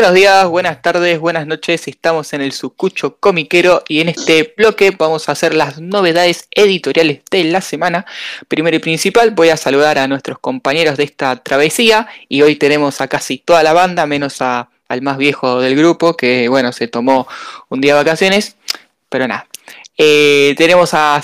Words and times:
Buenos 0.00 0.14
días, 0.14 0.48
buenas 0.48 0.80
tardes, 0.80 1.20
buenas 1.20 1.46
noches. 1.46 1.86
Estamos 1.86 2.32
en 2.32 2.40
el 2.40 2.52
Sucucho 2.52 3.16
Comiquero 3.16 3.84
y 3.86 4.00
en 4.00 4.08
este 4.08 4.54
bloque 4.56 4.92
vamos 4.92 5.28
a 5.28 5.32
hacer 5.32 5.54
las 5.54 5.78
novedades 5.78 6.48
editoriales 6.52 7.20
de 7.30 7.44
la 7.44 7.60
semana. 7.60 8.06
Primero 8.48 8.78
y 8.78 8.78
principal, 8.78 9.32
voy 9.32 9.50
a 9.50 9.58
saludar 9.58 9.98
a 9.98 10.08
nuestros 10.08 10.38
compañeros 10.38 10.96
de 10.96 11.04
esta 11.04 11.36
travesía 11.36 12.08
y 12.30 12.40
hoy 12.40 12.56
tenemos 12.56 13.02
a 13.02 13.08
casi 13.08 13.36
toda 13.36 13.62
la 13.62 13.74
banda, 13.74 14.06
menos 14.06 14.40
al 14.40 15.02
más 15.02 15.18
viejo 15.18 15.60
del 15.60 15.76
grupo, 15.76 16.16
que 16.16 16.48
bueno, 16.48 16.72
se 16.72 16.88
tomó 16.88 17.28
un 17.68 17.82
día 17.82 17.92
de 17.92 18.02
vacaciones, 18.02 18.56
pero 19.10 19.28
nada. 19.28 19.48
Eh, 19.98 20.54
tenemos 20.56 20.94
a 20.94 21.20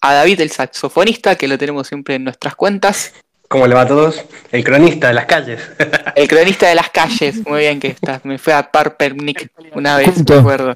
David, 0.00 0.40
el 0.40 0.50
saxofonista, 0.50 1.34
que 1.34 1.48
lo 1.48 1.58
tenemos 1.58 1.86
siempre 1.86 2.14
en 2.14 2.24
nuestras 2.24 2.56
cuentas. 2.56 3.12
¿Cómo 3.48 3.66
le 3.66 3.74
va 3.74 3.82
a 3.82 3.88
todos? 3.88 4.24
El 4.50 4.64
cronista 4.64 5.08
de 5.08 5.14
las 5.14 5.26
calles. 5.26 5.60
El 6.16 6.28
cronista 6.28 6.68
de 6.68 6.74
las 6.74 6.90
calles, 6.90 7.46
muy 7.46 7.60
bien 7.60 7.80
que 7.80 7.88
estás. 7.88 8.24
Me 8.24 8.38
fue 8.38 8.52
a 8.52 8.70
Parpernick 8.70 9.50
una 9.74 9.96
vez, 9.96 10.28
me 10.28 10.36
acuerdo. 10.36 10.74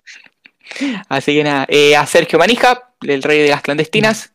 Así 1.09 1.35
que 1.35 1.45
nada, 1.45 1.67
eh, 1.69 1.97
a 1.97 2.07
Sergio 2.07 2.39
Manija, 2.39 2.93
el 3.03 3.23
rey 3.23 3.43
de 3.43 3.49
las 3.49 3.63
clandestinas. 3.63 4.33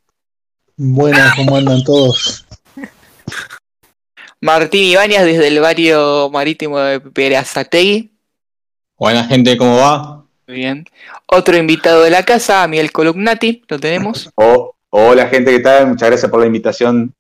Buenas, 0.76 1.36
¿cómo 1.36 1.56
andan 1.56 1.84
todos? 1.84 2.46
Martín 4.42 4.84
Ibáñez 4.84 5.24
desde 5.24 5.48
el 5.48 5.60
barrio 5.60 6.30
marítimo 6.30 6.78
de 6.80 7.00
Perazategui. 7.00 8.12
Buena 8.98 9.24
gente, 9.24 9.58
¿cómo 9.58 9.78
va? 9.78 10.26
Muy 10.48 10.58
bien. 10.58 10.86
Otro 11.28 11.58
invitado 11.58 12.04
de 12.04 12.12
la 12.12 12.24
casa, 12.24 12.68
Miguel 12.68 12.92
Columnati, 12.92 13.64
lo 13.68 13.80
tenemos. 13.80 14.30
Oh, 14.36 14.76
hola 14.90 15.28
gente, 15.28 15.52
¿qué 15.52 15.60
tal? 15.60 15.88
Muchas 15.88 16.10
gracias 16.10 16.30
por 16.30 16.42
la 16.42 16.48
invitación. 16.48 17.14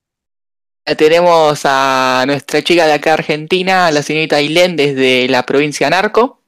Tenemos 0.93 1.61
a 1.63 2.25
nuestra 2.27 2.61
chica 2.63 2.85
de 2.85 2.93
acá 2.93 3.13
Argentina, 3.13 3.89
la 3.89 4.03
señorita 4.03 4.35
Ailén, 4.35 4.75
desde 4.75 5.27
la 5.27 5.43
provincia 5.43 5.89
Narco. 5.89 6.39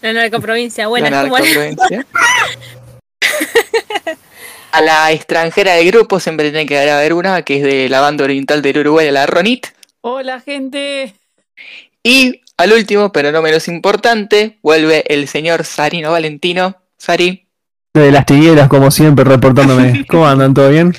La 0.00 0.12
narcoprovincia, 0.12 0.88
buena, 0.88 1.10
la 1.10 1.22
narcoprovincia. 1.22 2.04
a 4.72 4.80
la 4.80 5.12
extranjera 5.12 5.74
del 5.74 5.86
grupo 5.86 6.18
siempre 6.18 6.50
tiene 6.50 6.66
que 6.66 6.90
haber 6.90 7.12
una, 7.12 7.42
que 7.42 7.58
es 7.58 7.62
de 7.62 7.88
la 7.88 8.00
banda 8.00 8.24
oriental 8.24 8.62
del 8.62 8.78
Uruguay, 8.78 9.08
la 9.12 9.26
Ronit. 9.26 9.68
Hola, 10.00 10.40
gente. 10.40 11.14
Y 12.02 12.40
al 12.56 12.72
último, 12.72 13.12
pero 13.12 13.30
no 13.30 13.42
menos 13.42 13.68
importante, 13.68 14.58
vuelve 14.62 15.04
el 15.06 15.28
señor 15.28 15.64
Sarino 15.64 16.10
Valentino. 16.10 16.82
Sari. 16.98 17.41
De 17.94 18.10
las 18.10 18.24
tigueras, 18.24 18.68
como 18.68 18.90
siempre, 18.90 19.22
reportándome. 19.22 20.06
¿Cómo 20.08 20.26
andan? 20.26 20.54
¿Todo 20.54 20.70
bien? 20.70 20.94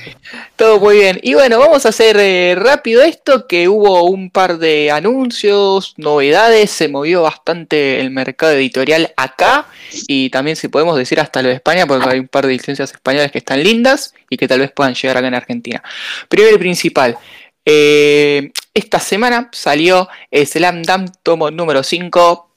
Todo 0.55 0.79
muy 0.79 0.97
bien. 0.97 1.19
Y 1.23 1.33
bueno, 1.33 1.57
vamos 1.57 1.87
a 1.87 1.89
hacer 1.89 2.17
eh, 2.19 2.53
rápido 2.55 3.01
esto, 3.01 3.47
que 3.47 3.67
hubo 3.67 4.03
un 4.03 4.29
par 4.29 4.59
de 4.59 4.91
anuncios, 4.91 5.95
novedades, 5.97 6.69
se 6.69 6.89
movió 6.89 7.23
bastante 7.23 7.99
el 7.99 8.11
mercado 8.11 8.51
editorial 8.51 9.11
acá 9.17 9.65
y 10.07 10.29
también 10.29 10.55
si 10.55 10.67
podemos 10.67 10.95
decir 10.95 11.19
hasta 11.19 11.41
lo 11.41 11.49
de 11.49 11.55
España, 11.55 11.87
porque 11.87 12.07
hay 12.07 12.19
un 12.19 12.27
par 12.27 12.45
de 12.45 12.53
licencias 12.53 12.91
españolas 12.91 13.31
que 13.31 13.39
están 13.39 13.63
lindas 13.63 14.13
y 14.29 14.37
que 14.37 14.47
tal 14.47 14.59
vez 14.59 14.71
puedan 14.71 14.93
llegar 14.93 15.17
acá 15.17 15.27
en 15.27 15.35
Argentina. 15.35 15.81
Primero 16.29 16.55
y 16.55 16.59
principal, 16.59 17.17
eh, 17.65 18.51
esta 18.71 18.99
semana 18.99 19.49
salió 19.51 20.09
Slam 20.31 20.83
Dam 20.83 21.07
tomo 21.23 21.49
número 21.49 21.81
5. 21.81 22.49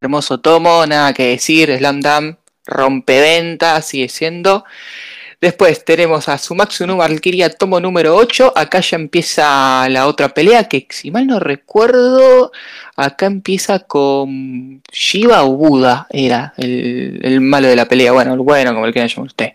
Hermoso 0.00 0.40
tomo, 0.40 0.84
nada 0.84 1.12
que 1.12 1.28
decir, 1.28 1.72
Slam 1.78 2.00
Dam 2.00 2.36
rompeventas, 2.66 3.86
sigue 3.86 4.08
siendo. 4.08 4.64
Después 5.42 5.84
tenemos 5.84 6.28
a 6.28 6.38
Sumatsu 6.38 6.86
no 6.86 6.98
Valkyria 6.98 7.50
tomo 7.50 7.80
número 7.80 8.14
8. 8.14 8.52
Acá 8.54 8.78
ya 8.78 8.96
empieza 8.96 9.88
la 9.88 10.06
otra 10.06 10.28
pelea 10.28 10.68
que 10.68 10.86
si 10.90 11.10
mal 11.10 11.26
no 11.26 11.40
recuerdo, 11.40 12.52
acá 12.94 13.26
empieza 13.26 13.80
con 13.80 14.82
Shiva 14.92 15.42
o 15.42 15.56
Buda, 15.56 16.06
era 16.10 16.54
el, 16.58 17.40
malo 17.40 17.66
de 17.66 17.74
la 17.74 17.88
pelea. 17.88 18.12
Bueno, 18.12 18.34
el 18.34 18.38
bueno, 18.38 18.72
como 18.72 18.86
el 18.86 18.92
quieran 18.92 19.08
llamar 19.08 19.26
usted. 19.26 19.54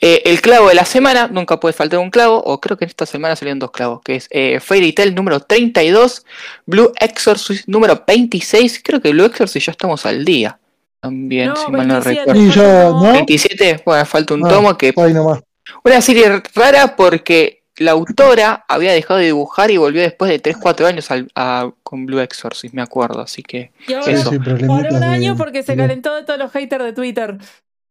Eh, 0.00 0.22
el 0.24 0.40
clavo 0.40 0.70
de 0.70 0.74
la 0.74 0.84
semana, 0.84 1.28
nunca 1.28 1.60
puede 1.60 1.74
faltar 1.74 2.00
un 2.00 2.10
clavo, 2.10 2.42
o 2.42 2.60
creo 2.60 2.76
que 2.76 2.84
en 2.84 2.88
esta 2.88 3.06
semana 3.06 3.36
salieron 3.36 3.60
dos 3.60 3.70
clavos, 3.70 4.00
que 4.02 4.16
es 4.16 4.26
eh, 4.32 4.58
Fairy 4.58 4.92
Tail 4.94 5.14
número 5.14 5.38
32, 5.38 6.26
Blue 6.66 6.92
Exorcist 6.98 7.68
número 7.68 8.02
26. 8.04 8.80
Creo 8.82 9.00
que 9.00 9.12
Blue 9.12 9.26
Exorcist 9.26 9.66
ya 9.66 9.70
estamos 9.70 10.06
al 10.06 10.24
día. 10.24 10.58
También, 11.04 11.52
si 11.54 11.70
mal 11.70 11.86
no 11.86 12.00
recuerdo. 12.00 13.12
27, 13.12 13.82
bueno, 13.84 14.06
falta 14.06 14.32
un 14.32 14.46
ah, 14.46 14.48
tomo 14.48 14.78
que. 14.78 14.94
Una 14.96 16.00
serie 16.00 16.42
rara 16.54 16.96
porque 16.96 17.64
la 17.76 17.90
autora 17.90 18.64
había 18.68 18.92
dejado 18.92 19.20
de 19.20 19.26
dibujar 19.26 19.70
y 19.70 19.76
volvió 19.76 20.00
después 20.00 20.30
de 20.30 20.42
3-4 20.42 20.86
años 20.86 21.10
al, 21.10 21.74
con 21.82 22.06
Blue 22.06 22.20
Exorcist, 22.20 22.72
me 22.72 22.80
acuerdo, 22.80 23.20
así 23.20 23.42
que. 23.42 23.72
eso. 23.86 24.30
por 24.30 24.86
un 24.90 25.02
año 25.02 25.36
porque 25.36 25.62
se 25.62 25.76
calentó 25.76 26.14
de 26.14 26.22
todos 26.22 26.38
los 26.38 26.50
haters 26.52 26.84
de 26.84 26.92
Twitter. 26.94 27.36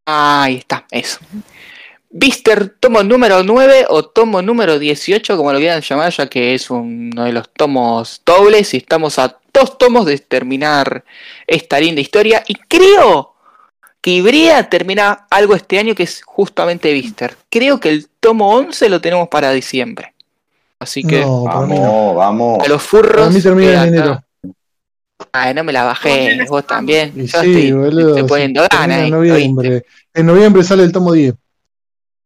Ahí 0.07 0.55
está, 0.55 0.87
eso. 0.89 1.19
Vister 2.09 2.69
tomo 2.79 3.03
número 3.03 3.43
9 3.43 3.85
o 3.89 4.05
tomo 4.05 4.41
número 4.41 4.79
18, 4.79 5.37
como 5.37 5.53
lo 5.53 5.59
quieran 5.59 5.81
llamar, 5.81 6.11
ya 6.11 6.25
que 6.25 6.55
es 6.55 6.71
uno 6.71 7.25
de 7.25 7.31
los 7.31 7.47
tomos 7.53 8.23
dobles 8.25 8.73
y 8.73 8.77
estamos 8.77 9.19
a 9.19 9.37
dos 9.53 9.77
tomos 9.77 10.05
de 10.05 10.17
terminar 10.17 11.05
esta 11.47 11.79
linda 11.79 12.01
historia. 12.01 12.43
Y 12.47 12.55
creo 12.55 13.33
que 14.01 14.11
Ibrea 14.11 14.69
termina 14.69 15.27
algo 15.29 15.55
este 15.55 15.79
año 15.79 15.95
que 15.95 16.03
es 16.03 16.23
justamente 16.23 16.91
Vister. 16.91 17.37
Creo 17.49 17.79
que 17.79 17.89
el 17.89 18.07
tomo 18.19 18.53
11 18.55 18.89
lo 18.89 18.99
tenemos 18.99 19.29
para 19.29 19.51
diciembre. 19.51 20.13
Así 20.79 21.03
que 21.03 21.21
vamos, 21.21 22.15
vamos. 22.15 22.65
A 22.65 22.67
los 22.67 22.81
furros. 22.81 23.27
A 23.27 23.29
mí 23.29 23.41
termina 23.41 23.83
en 23.83 23.93
enero. 23.95 24.23
Ay, 25.31 25.53
no 25.53 25.63
me 25.63 25.71
la 25.71 25.83
bajé, 25.83 26.37
vos 26.49 26.67
también. 26.67 27.13
Yo 27.15 27.41
sí, 27.41 27.71
boludo, 27.71 28.27
poniendo 28.27 28.65
ganas. 28.69 28.99
En 28.99 29.11
noviembre. 29.11 29.85
en 30.13 30.25
noviembre 30.25 30.63
sale 30.63 30.83
el 30.83 30.91
tomo 30.91 31.13
10. 31.13 31.33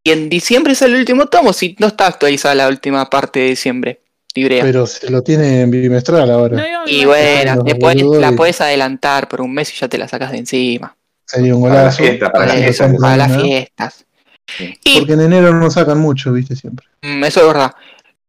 Y 0.04 0.12
en 0.12 0.30
diciembre 0.30 0.74
sale 0.74 0.94
el 0.94 1.02
último 1.02 1.28
tomo, 1.28 1.54
si 1.54 1.76
no 1.80 1.88
está 1.88 2.08
actualizada 2.08 2.56
la 2.56 2.68
última 2.70 3.10
parte 3.10 3.42
de 3.42 3.50
diciembre. 3.50 4.02
Pero 4.46 4.86
se 4.86 5.10
lo 5.10 5.24
tiene 5.24 5.62
en 5.62 5.72
bimestral 5.72 6.30
ahora. 6.30 6.64
y 6.86 7.06
bueno, 7.06 7.64
después 7.64 8.02
la 8.02 8.32
puedes 8.34 8.62
adelantar 8.62 9.28
por 9.28 9.42
un 9.42 9.54
mes 9.54 9.74
y 9.74 9.80
ya 9.80 9.88
te 9.88 9.98
la 9.98 10.08
sacas 10.08 10.32
de 10.32 10.38
encima. 10.38 10.96
Sería 11.26 11.56
un 11.56 11.62
golazo. 11.62 12.04
Para, 12.32 13.18
las 13.18 13.42
fiestas. 13.42 14.06
Porque 14.98 15.14
en 15.14 15.22
enero 15.22 15.54
no 15.54 15.70
sacan 15.70 16.00
mucho, 16.00 16.32
viste, 16.32 16.56
siempre. 16.56 16.88
Mm, 17.02 17.24
eso 17.26 17.42
es 17.42 17.48
verdad. 17.48 17.72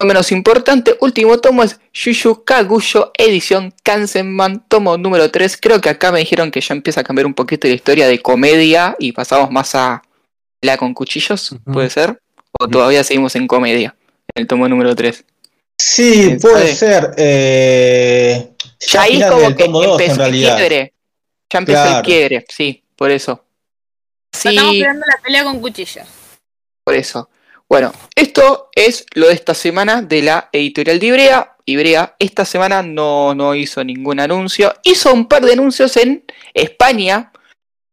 Lo 0.01 0.07
menos 0.07 0.31
importante, 0.31 0.97
último 1.01 1.39
tomo 1.39 1.65
es 1.65 1.81
Yushu 1.93 2.45
Kaguyo, 2.45 3.11
edición 3.19 3.75
Kansenman, 3.83 4.65
tomo 4.69 4.97
número 4.97 5.29
3. 5.31 5.59
Creo 5.61 5.81
que 5.81 5.89
acá 5.89 6.13
me 6.13 6.21
dijeron 6.21 6.53
que 6.53 6.61
ya 6.61 6.75
empieza 6.75 7.01
a 7.01 7.05
cambiar 7.05 7.27
un 7.27 7.35
poquito 7.35 7.67
la 7.67 7.75
historia 7.75 8.07
de 8.07 8.21
comedia 8.21 8.95
y 9.01 9.11
pasamos 9.11 9.51
más 9.51 9.75
a 9.75 10.03
la 10.61 10.77
con 10.77 10.95
cuchillos, 10.95 11.57
¿puede 11.65 11.91
ser? 11.91 12.21
¿O 12.61 12.69
todavía 12.69 13.03
seguimos 13.03 13.35
en 13.35 13.49
comedia? 13.49 13.97
En 14.35 14.43
el 14.43 14.47
tomo 14.47 14.69
número 14.69 14.95
3. 14.95 15.25
Sí, 15.79 16.37
puede 16.41 16.75
ser. 16.75 17.15
Eh, 17.17 18.51
ya 18.81 19.03
ahí 19.03 19.23
como 19.23 19.55
que 19.55 19.65
empezó 19.65 20.25
el 20.25 20.33
quiebre. 20.33 20.95
Ya 21.51 21.59
empezó 21.59 21.97
el 21.99 22.03
quiebre, 22.03 22.45
sí, 22.49 22.85
por 22.97 23.11
eso. 23.11 23.45
Sí, 24.33 24.49
Estamos 24.49 24.75
esperando 24.75 25.07
la 25.07 25.23
pelea 25.23 25.45
con 25.45 25.61
cuchillos. 25.61 26.07
Por 26.85 26.95
eso. 26.95 27.31
Bueno, 27.69 27.93
esto 28.15 28.71
es 28.75 29.07
lo 29.15 29.29
de 29.29 29.35
esta 29.35 29.55
semana 29.55 30.03
de 30.03 30.23
la 30.23 30.49
editorial 30.53 30.99
de 30.99 31.07
Ibrea. 31.07 31.57
Ibrea 31.65 32.17
esta 32.19 32.45
semana 32.45 32.83
no, 32.83 33.35
no 33.35 33.55
hizo 33.55 33.85
ningún 33.85 34.21
anuncio. 34.21 34.75
Hizo 34.83 35.13
un 35.13 35.29
par 35.29 35.45
de 35.45 35.53
anuncios 35.53 35.97
en 35.97 36.25
España. 36.55 37.33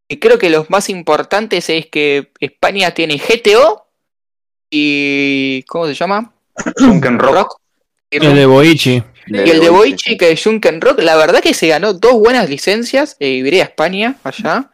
Y 0.08 0.18
creo 0.20 0.38
que 0.38 0.50
los 0.50 0.70
más 0.70 0.90
importantes 0.90 1.70
es 1.70 1.88
que 1.88 2.32
España 2.40 2.94
tiene 2.94 3.18
GTO 3.18 3.88
y. 4.70 5.64
¿Cómo 5.68 5.88
se 5.88 5.94
llama? 5.94 6.34
Junken 6.78 7.20
Rock. 8.20 8.30
El 8.30 8.36
de 8.36 8.46
Boichi. 8.46 9.04
Y 9.28 9.50
el 9.50 9.60
de 9.60 9.70
Boichi, 9.70 10.18
que 10.18 10.32
es 10.32 10.44
Junken 10.44 10.82
Rock, 10.82 11.00
la 11.02 11.16
verdad 11.16 11.42
que 11.42 11.54
se 11.54 11.68
ganó 11.68 11.94
dos 11.94 12.14
buenas 12.14 12.50
licencias, 12.50 13.16
eh, 13.20 13.30
Ibrea 13.30 13.64
España, 13.64 14.16
allá. 14.24 14.72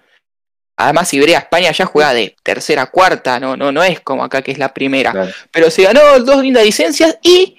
Además, 0.76 1.14
Ibrea 1.14 1.40
España 1.40 1.72
ya 1.72 1.86
juega 1.86 2.14
de 2.14 2.36
tercera 2.44 2.88
cuarta, 2.88 3.40
no, 3.40 3.56
no, 3.56 3.72
no 3.72 3.84
es 3.84 4.00
como 4.00 4.24
acá 4.24 4.42
que 4.42 4.52
es 4.52 4.58
la 4.58 4.74
primera. 4.74 5.32
Pero 5.52 5.70
se 5.70 5.84
ganó 5.84 6.02
dos 6.20 6.42
lindas 6.42 6.66
licencias 6.66 7.18
y 7.22 7.58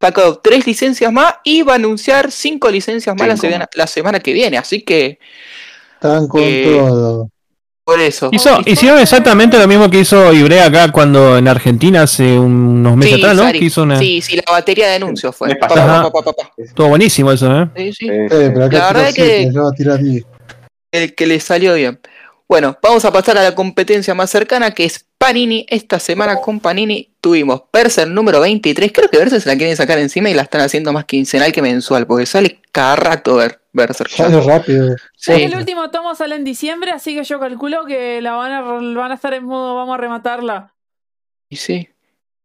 sacó 0.00 0.38
tres 0.38 0.66
licencias 0.66 1.12
más 1.12 1.36
y 1.44 1.62
va 1.62 1.72
a 1.72 1.76
anunciar 1.76 2.30
cinco 2.30 2.70
licencias 2.70 3.16
más 3.16 3.26
la 3.74 3.86
semana, 3.86 4.20
que 4.20 4.32
viene. 4.32 4.58
Así 4.58 4.82
que. 4.82 5.18
Están 5.94 6.28
con 6.28 6.42
eh, 6.42 6.76
todo. 6.76 7.30
Por 7.84 8.00
eso. 8.00 8.28
Hizo, 8.32 8.60
hicieron 8.64 9.00
exactamente 9.00 9.58
lo 9.58 9.66
mismo 9.66 9.90
que 9.90 10.00
hizo 10.00 10.32
Ibrea 10.32 10.66
acá 10.66 10.92
cuando 10.92 11.36
en 11.36 11.48
Argentina 11.48 12.02
hace 12.02 12.38
unos 12.38 12.96
meses 12.96 13.18
atrás, 13.18 13.36
¿no? 13.36 13.98
Sí, 13.98 14.20
sí, 14.20 14.36
la 14.36 14.44
batería 14.48 14.88
de 14.88 14.94
anuncios 14.96 15.34
fue. 15.34 15.56
Todo 16.74 16.88
buenísimo 16.88 17.32
eso, 17.32 17.62
¿eh? 17.62 17.68
Sí, 17.76 17.92
sí. 17.92 18.08
Eh, 18.08 18.52
la 18.54 18.68
verdad 18.68 19.08
es 19.08 19.14
que, 19.14 19.52
el 20.92 21.14
que 21.14 21.26
le 21.26 21.40
salió 21.40 21.74
bien. 21.74 21.98
Bueno, 22.46 22.76
vamos 22.82 23.04
a 23.06 23.12
pasar 23.12 23.38
a 23.38 23.42
la 23.42 23.54
competencia 23.54 24.14
más 24.14 24.30
cercana 24.30 24.72
que 24.72 24.84
es 24.84 25.06
Panini. 25.18 25.64
Esta 25.70 25.98
semana 25.98 26.36
con 26.36 26.60
Panini 26.60 27.08
tuvimos 27.20 27.62
Perser 27.70 28.06
número 28.06 28.40
23. 28.40 28.92
Creo 28.92 29.08
que 29.08 29.18
Perser 29.18 29.40
se 29.40 29.48
la 29.48 29.56
quieren 29.56 29.74
sacar 29.74 29.98
encima 29.98 30.28
y 30.28 30.34
la 30.34 30.42
están 30.42 30.60
haciendo 30.60 30.92
más 30.92 31.06
quincenal 31.06 31.50
que 31.50 31.62
mensual, 31.62 32.06
porque 32.06 32.26
sale 32.26 32.60
cada 32.70 32.94
rato 32.96 33.36
ver. 33.36 33.61
Sale 34.08 34.40
rápido. 34.40 34.96
Sí. 35.16 35.32
El 35.32 35.56
último 35.56 35.90
tomo 35.90 36.14
sale 36.14 36.34
en 36.34 36.44
diciembre, 36.44 36.90
así 36.90 37.14
que 37.14 37.24
yo 37.24 37.40
calculo 37.40 37.84
que 37.86 38.20
la 38.20 38.32
van 38.32 38.52
a, 38.52 38.60
van 38.62 39.10
a 39.12 39.14
estar 39.14 39.32
en 39.34 39.44
modo 39.44 39.74
vamos 39.74 39.94
a 39.94 39.98
rematarla. 39.98 40.74
Y 41.48 41.56
sí. 41.56 41.88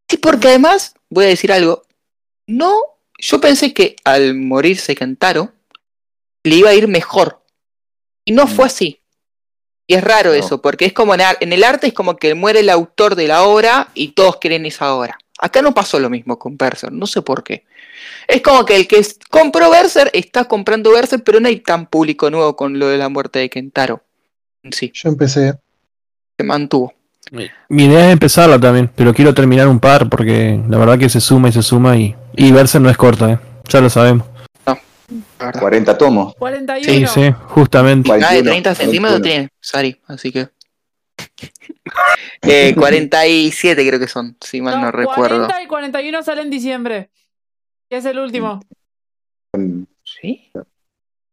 Sí, 0.10 0.18
porque 0.18 0.48
además, 0.48 0.96
voy 1.10 1.26
a 1.26 1.30
decir 1.30 1.52
algo. 1.52 1.84
No, 2.48 2.78
yo 3.20 3.42
pensé 3.42 3.74
que 3.74 3.98
al 4.06 4.36
morirse 4.36 4.96
Kentaro 4.96 5.52
le 6.44 6.56
iba 6.56 6.70
a 6.70 6.74
ir 6.74 6.88
mejor. 6.88 7.44
Y 8.24 8.32
no 8.32 8.48
fue 8.48 8.66
así. 8.66 9.02
Y 9.86 9.96
es 9.96 10.04
raro 10.04 10.30
No. 10.32 10.36
eso, 10.36 10.62
porque 10.62 10.86
es 10.86 10.94
como 10.94 11.14
en, 11.14 11.22
en 11.40 11.54
el 11.54 11.64
arte 11.64 11.88
es 11.88 11.94
como 11.94 12.16
que 12.18 12.36
muere 12.36 12.60
el 12.62 12.70
autor 12.70 13.16
de 13.16 13.28
la 13.28 13.44
obra 13.44 13.90
y 13.94 14.10
todos 14.10 14.38
quieren 14.38 14.66
esa 14.66 14.94
obra. 14.94 15.18
Acá 15.40 15.62
no 15.62 15.74
pasó 15.74 16.00
lo 16.00 16.10
mismo 16.10 16.40
con 16.40 16.58
Berserk, 16.58 16.92
no 16.94 17.06
sé 17.06 17.22
por 17.22 17.44
qué. 17.44 17.66
Es 18.28 18.42
como 18.42 18.66
que 18.66 18.76
el 18.76 18.88
que 18.88 19.06
compró 19.30 19.70
Berserk 19.70 20.10
está 20.14 20.46
comprando 20.46 20.92
Berserk, 20.92 21.24
pero 21.24 21.40
no 21.40 21.48
hay 21.48 21.60
tan 21.60 21.86
público 21.88 22.30
nuevo 22.30 22.56
con 22.56 22.80
lo 22.80 22.88
de 22.88 22.98
la 22.98 23.10
muerte 23.10 23.40
de 23.40 23.50
Kentaro. 23.50 24.04
Sí, 24.72 24.92
Yo 24.94 25.10
empecé. 25.10 25.54
se 26.38 26.44
mantuvo. 26.44 26.94
Mi 27.70 27.86
idea 27.86 28.08
es 28.08 28.14
empezarla 28.14 28.58
también, 28.60 28.90
pero 28.96 29.14
quiero 29.14 29.34
terminar 29.34 29.68
un 29.68 29.80
par 29.80 30.10
porque 30.10 30.60
la 30.70 30.78
verdad 30.78 30.98
que 30.98 31.10
se 31.10 31.20
suma 31.20 31.50
y 31.50 31.52
se 31.52 31.62
suma 31.62 31.98
y, 31.98 32.16
y 32.36 32.52
verse 32.52 32.80
no 32.80 32.90
es 32.90 32.96
corta, 32.98 33.32
¿eh? 33.34 33.40
ya 33.68 33.82
lo 33.82 33.90
sabemos. 33.90 34.26
verdad. 35.40 35.60
40 35.60 35.98
tomos. 35.98 36.34
41. 36.36 37.08
Sí, 37.08 37.22
sí, 37.22 37.34
justamente. 37.50 38.10
Nada 38.10 38.34
de 38.34 38.44
41, 38.44 38.52
30 38.52 38.76
centímetros 38.76 39.20
41. 39.20 39.24
tiene 39.24 39.50
Sari, 39.60 40.02
así 40.08 40.32
que. 40.32 40.48
Eh, 42.42 42.74
47 42.78 43.88
creo 43.88 44.00
que 44.00 44.08
son, 44.08 44.38
si 44.42 44.62
mal 44.62 44.82
no, 44.82 44.92
recuerdo. 44.92 45.46
40 45.48 45.62
y 45.64 45.68
41 45.68 46.24
sale 46.24 46.42
en 46.42 46.50
diciembre. 46.50 47.10
Que 47.90 47.98
es 47.98 48.06
el 48.06 48.20
último. 48.20 48.60
¿Sí? 50.04 50.52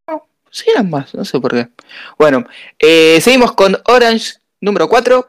No, 0.08 0.26
sí 0.50 0.70
eran 0.70 0.88
más, 0.90 1.14
no 1.14 1.24
sé 1.24 1.40
por 1.40 1.52
qué. 1.52 1.68
Bueno, 2.18 2.44
eh, 2.78 3.20
seguimos 3.20 3.52
con 3.52 3.76
Orange 3.86 4.34
número 4.60 4.88
4. 4.88 5.26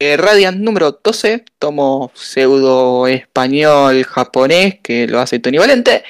eh, 0.00 0.16
Radiant 0.16 0.58
número 0.58 1.00
12, 1.02 1.44
tomo 1.58 2.10
pseudo 2.14 3.06
español 3.06 4.02
japonés 4.04 4.80
que 4.82 5.06
lo 5.06 5.20
hace 5.20 5.38
Tony 5.38 5.58
Valente. 5.58 6.04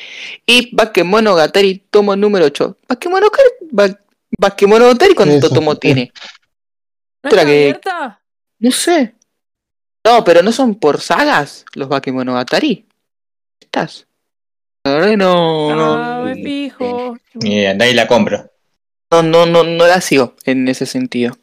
Y 0.47 0.75
Bakemonogatari 0.75 1.85
tomo 1.91 2.17
número 2.17 2.47
8. 2.47 2.79
Bakemonogatari, 2.89 3.49
Ba- 3.71 4.01
Bakemonogatari 4.39 5.15
¿cuánto 5.15 5.37
Eso. 5.47 5.51
tomo 5.55 5.77
tiene? 5.77 6.13
¿No 7.25 7.31
que- 7.31 7.41
abierta? 7.41 8.21
No 8.59 8.71
sé. 8.71 9.15
No, 10.05 10.23
pero 10.25 10.43
no 10.43 10.53
son 10.53 10.75
por 10.75 11.01
sagas 11.01 11.65
los 11.75 11.89
Bakemonogatari. 11.89 12.87
¿Estás? 13.61 14.07
La 14.85 14.93
verdad 14.95 15.09
que 15.11 15.17
no, 15.17 15.75
no, 15.75 15.95
Ah, 15.95 16.23
me 16.25 16.35
fijo. 16.35 17.17
Ahí 17.43 17.95
la 17.95 18.07
compro. 18.07 18.51
no, 19.11 19.23
no, 19.23 19.47
no, 19.47 19.65
no 19.65 19.87
la 19.87 20.01
sigo 20.01 20.35
en 20.45 20.69
ese 20.69 20.87
sentido. 20.87 21.39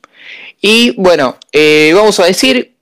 Y 0.62 0.92
bueno, 1.02 1.38
eh, 1.52 1.92
vamos 1.96 2.20
a 2.20 2.26
decir, 2.26 2.78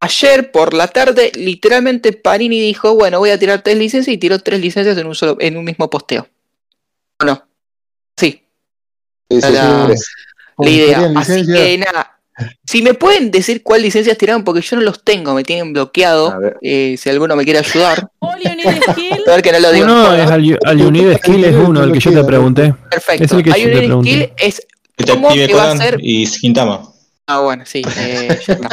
ayer 0.00 0.52
por 0.52 0.74
la 0.74 0.86
tarde, 0.88 1.32
literalmente 1.34 2.12
Panini 2.12 2.60
dijo, 2.60 2.94
bueno, 2.94 3.18
voy 3.18 3.30
a 3.30 3.38
tirar 3.38 3.62
tres 3.62 3.76
licencias 3.78 4.14
y 4.14 4.18
tiró 4.18 4.38
tres 4.38 4.60
licencias 4.60 4.96
en 4.98 5.06
un 5.06 5.14
solo, 5.16 5.36
en 5.40 5.56
un 5.56 5.64
mismo 5.64 5.90
posteo. 5.90 6.28
¿O 7.20 7.24
no? 7.24 7.44
Sí, 8.16 8.44
Sí, 9.30 9.40
sí, 9.40 9.52
La- 9.52 9.88
sí, 9.96 10.02
la 10.58 10.70
idea. 10.70 11.12
Así 11.16 11.46
que 11.46 11.78
nada. 11.78 12.11
Si 12.64 12.82
me 12.82 12.94
pueden 12.94 13.30
decir 13.30 13.62
cuál 13.62 13.82
licencias 13.82 14.16
tiraron, 14.16 14.42
porque 14.44 14.62
yo 14.62 14.76
no 14.76 14.82
los 14.82 15.04
tengo, 15.04 15.34
me 15.34 15.44
tienen 15.44 15.72
bloqueado. 15.72 16.30
A 16.32 16.38
ver. 16.38 16.56
eh, 16.62 16.96
si 16.98 17.10
alguno 17.10 17.36
me 17.36 17.44
quiere 17.44 17.58
ayudar. 17.60 18.08
Skill. 18.92 19.22
A 19.26 19.30
ver 19.32 19.42
que 19.42 19.52
no 19.52 19.60
lo 19.60 19.72
digo. 19.72 19.86
joda. 19.86 20.24
es 20.24 20.30
al, 20.30 20.58
al 20.64 20.80
Unid 20.80 21.16
Skill, 21.18 21.44
es 21.44 21.56
uno, 21.56 21.84
el 21.84 21.92
que 21.92 22.00
yo 22.00 22.12
te 22.12 22.24
pregunté. 22.24 22.74
Perfecto. 22.90 23.24
es 23.24 23.32
el 23.32 23.42
que 23.42 23.50
pregunté. 23.50 24.10
skill, 24.10 24.32
es 24.38 24.66
¿Cómo 25.06 25.28
que 25.30 25.54
va 25.54 25.72
a 25.72 25.76
ser? 25.76 25.98
y 26.00 26.26
Gintama. 26.26 26.91
Ah, 27.26 27.40
bueno, 27.40 27.64
sí. 27.66 27.82
eh, 27.98 28.28
ya 28.46 28.54
está. 28.54 28.68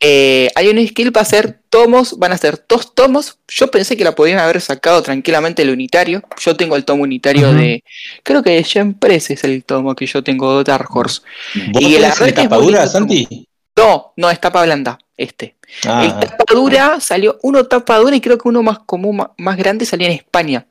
Eh, 0.00 0.50
hay 0.54 0.68
un 0.68 0.86
skill 0.86 1.12
para 1.12 1.22
hacer 1.22 1.60
tomos, 1.68 2.18
van 2.18 2.32
a 2.32 2.38
ser 2.38 2.64
dos 2.68 2.94
tomos. 2.94 3.38
Yo 3.48 3.70
pensé 3.70 3.96
que 3.96 4.04
la 4.04 4.14
podían 4.14 4.38
haber 4.38 4.60
sacado 4.60 5.02
tranquilamente 5.02 5.62
el 5.62 5.70
unitario. 5.70 6.22
Yo 6.40 6.56
tengo 6.56 6.76
el 6.76 6.84
tomo 6.84 7.02
unitario 7.02 7.52
de. 7.52 7.84
Creo 8.22 8.42
que 8.42 8.50
de 8.50 8.64
Gen 8.64 8.94
Press 8.94 9.30
es 9.30 9.44
el 9.44 9.64
tomo 9.64 9.94
que 9.94 10.06
yo 10.06 10.22
tengo 10.24 10.58
de 10.58 10.64
Dark 10.64 10.88
Horse. 10.94 11.22
¿Vos 11.72 11.82
Y 11.82 11.98
la 11.98 12.12
tenés 12.12 12.18
verdad 12.18 12.28
el 12.28 12.34
que 12.34 12.40
es 12.40 12.48
tapa 12.48 12.56
muy 12.56 12.66
dura, 12.66 12.78
lindo 12.80 12.92
Santi? 12.92 13.48
No, 13.76 14.12
no, 14.16 14.30
es 14.30 14.40
tapa 14.40 14.62
blanda, 14.64 14.98
este. 15.16 15.56
Ah, 15.86 16.04
El 16.04 16.28
tapa 16.28 16.54
dura 16.54 17.00
salió 17.00 17.38
uno 17.42 17.64
tapa 17.64 17.98
dura 17.98 18.14
y 18.14 18.20
creo 18.20 18.38
que 18.38 18.48
uno 18.48 18.62
más 18.62 18.78
común, 18.80 19.26
más 19.38 19.56
grande 19.56 19.84
salía 19.84 20.06
en 20.08 20.14
España. 20.14 20.66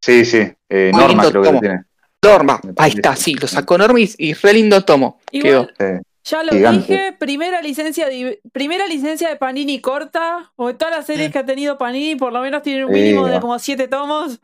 Sí, 0.00 0.24
sí. 0.24 0.50
Eh, 0.68 0.90
Norma 0.92 1.08
lindo 1.08 1.30
creo 1.30 1.42
que 1.42 1.52
lo 1.52 1.60
tiene. 1.60 1.82
Norma, 2.22 2.60
ahí 2.76 2.92
está, 2.94 3.16
sí, 3.16 3.34
lo 3.34 3.46
sacó 3.48 3.78
Norma 3.78 3.98
y, 4.00 4.10
y 4.18 4.34
re 4.34 4.52
lindo 4.52 4.82
tomo. 4.84 5.20
Quedó. 5.30 5.68
Sí. 5.78 5.84
Ya 6.24 6.42
lo 6.42 6.52
Gigante. 6.52 6.92
dije, 6.92 7.12
primera 7.18 7.62
licencia 7.62 8.08
de, 8.08 8.40
primera 8.52 8.86
licencia 8.86 9.28
de 9.28 9.36
Panini 9.36 9.80
corta, 9.80 10.52
o 10.56 10.68
de 10.68 10.74
todas 10.74 10.94
las 10.94 11.06
series 11.06 11.30
que 11.32 11.38
ha 11.38 11.46
tenido 11.46 11.78
Panini, 11.78 12.16
por 12.16 12.32
lo 12.32 12.40
menos 12.40 12.62
tienen 12.62 12.84
un 12.84 12.94
Sí, 12.94 13.00
mínimo 13.00 13.26
de 13.26 13.40
como 13.40 13.58
siete 13.58 13.88
tomos. 13.88 14.40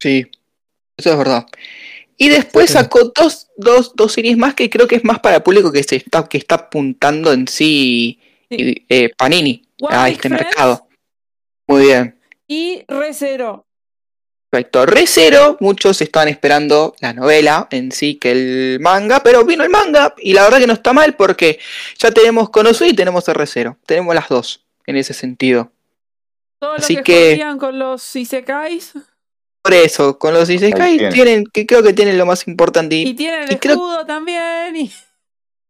Sí, 0.00 0.26
eso 0.96 1.10
es 1.12 1.18
verdad. 1.18 1.46
Y 2.16 2.28
después 2.28 2.66
Sí. 2.66 2.74
sacó 2.74 3.12
dos, 3.14 3.48
dos, 3.56 3.94
dos 3.96 4.12
series 4.12 4.36
más 4.36 4.54
que 4.54 4.70
creo 4.70 4.86
que 4.86 4.96
es 4.96 5.04
más 5.04 5.18
para 5.20 5.36
el 5.36 5.42
público 5.42 5.72
que 5.72 5.82
se 5.82 5.96
está, 5.96 6.28
que 6.28 6.38
está 6.38 6.54
apuntando 6.56 7.32
en 7.32 7.48
sí, 7.48 8.20
Sí. 8.50 8.84
eh, 8.88 9.10
Panini 9.16 9.62
One 9.80 9.96
a 9.96 10.08
este 10.08 10.28
Friends 10.28 10.44
mercado. 10.46 10.88
Muy 11.66 11.82
bien. 11.84 12.18
Y 12.46 12.84
Recero. 12.86 13.66
Perfecto. 14.52 14.84
Recero, 14.84 15.56
muchos 15.60 16.02
estaban 16.02 16.28
esperando 16.28 16.94
la 17.00 17.14
novela 17.14 17.68
en 17.70 17.90
sí 17.90 18.16
que 18.16 18.32
el 18.32 18.80
manga, 18.80 19.20
pero 19.20 19.46
vino 19.46 19.64
el 19.64 19.70
manga 19.70 20.14
y 20.18 20.34
la 20.34 20.42
verdad 20.42 20.58
que 20.58 20.66
no 20.66 20.74
está 20.74 20.92
mal 20.92 21.14
porque 21.14 21.58
ya 21.98 22.10
tenemos 22.10 22.50
Konosuba 22.50 22.88
y 22.90 22.92
tenemos 22.94 23.26
el 23.28 23.34
Recero. 23.34 23.78
Tenemos 23.86 24.14
las 24.14 24.28
dos 24.28 24.62
en 24.84 24.96
ese 24.98 25.14
sentido. 25.14 25.72
Todo 26.58 26.72
lo 26.72 26.76
Así 26.76 26.96
que, 26.96 27.02
que- 27.02 27.30
jodían 27.30 27.56
con 27.58 27.78
los 27.78 28.14
Isekais. 28.14 28.92
Por 29.62 29.72
eso, 29.72 30.18
con 30.18 30.34
los 30.34 30.50
Isekai 30.50 30.96
tienen. 30.98 31.12
tienen, 31.14 31.44
que 31.46 31.64
creo 31.64 31.82
que 31.82 31.94
tienen 31.94 32.18
lo 32.18 32.26
más 32.26 32.46
importante 32.46 32.94
y 32.96 33.08
Y 33.08 33.14
tienen 33.14 33.44
el 33.44 33.52
y 33.52 33.56
creo- 33.56 33.76
escudo 33.76 34.04
también. 34.04 34.76
Y... 34.76 34.92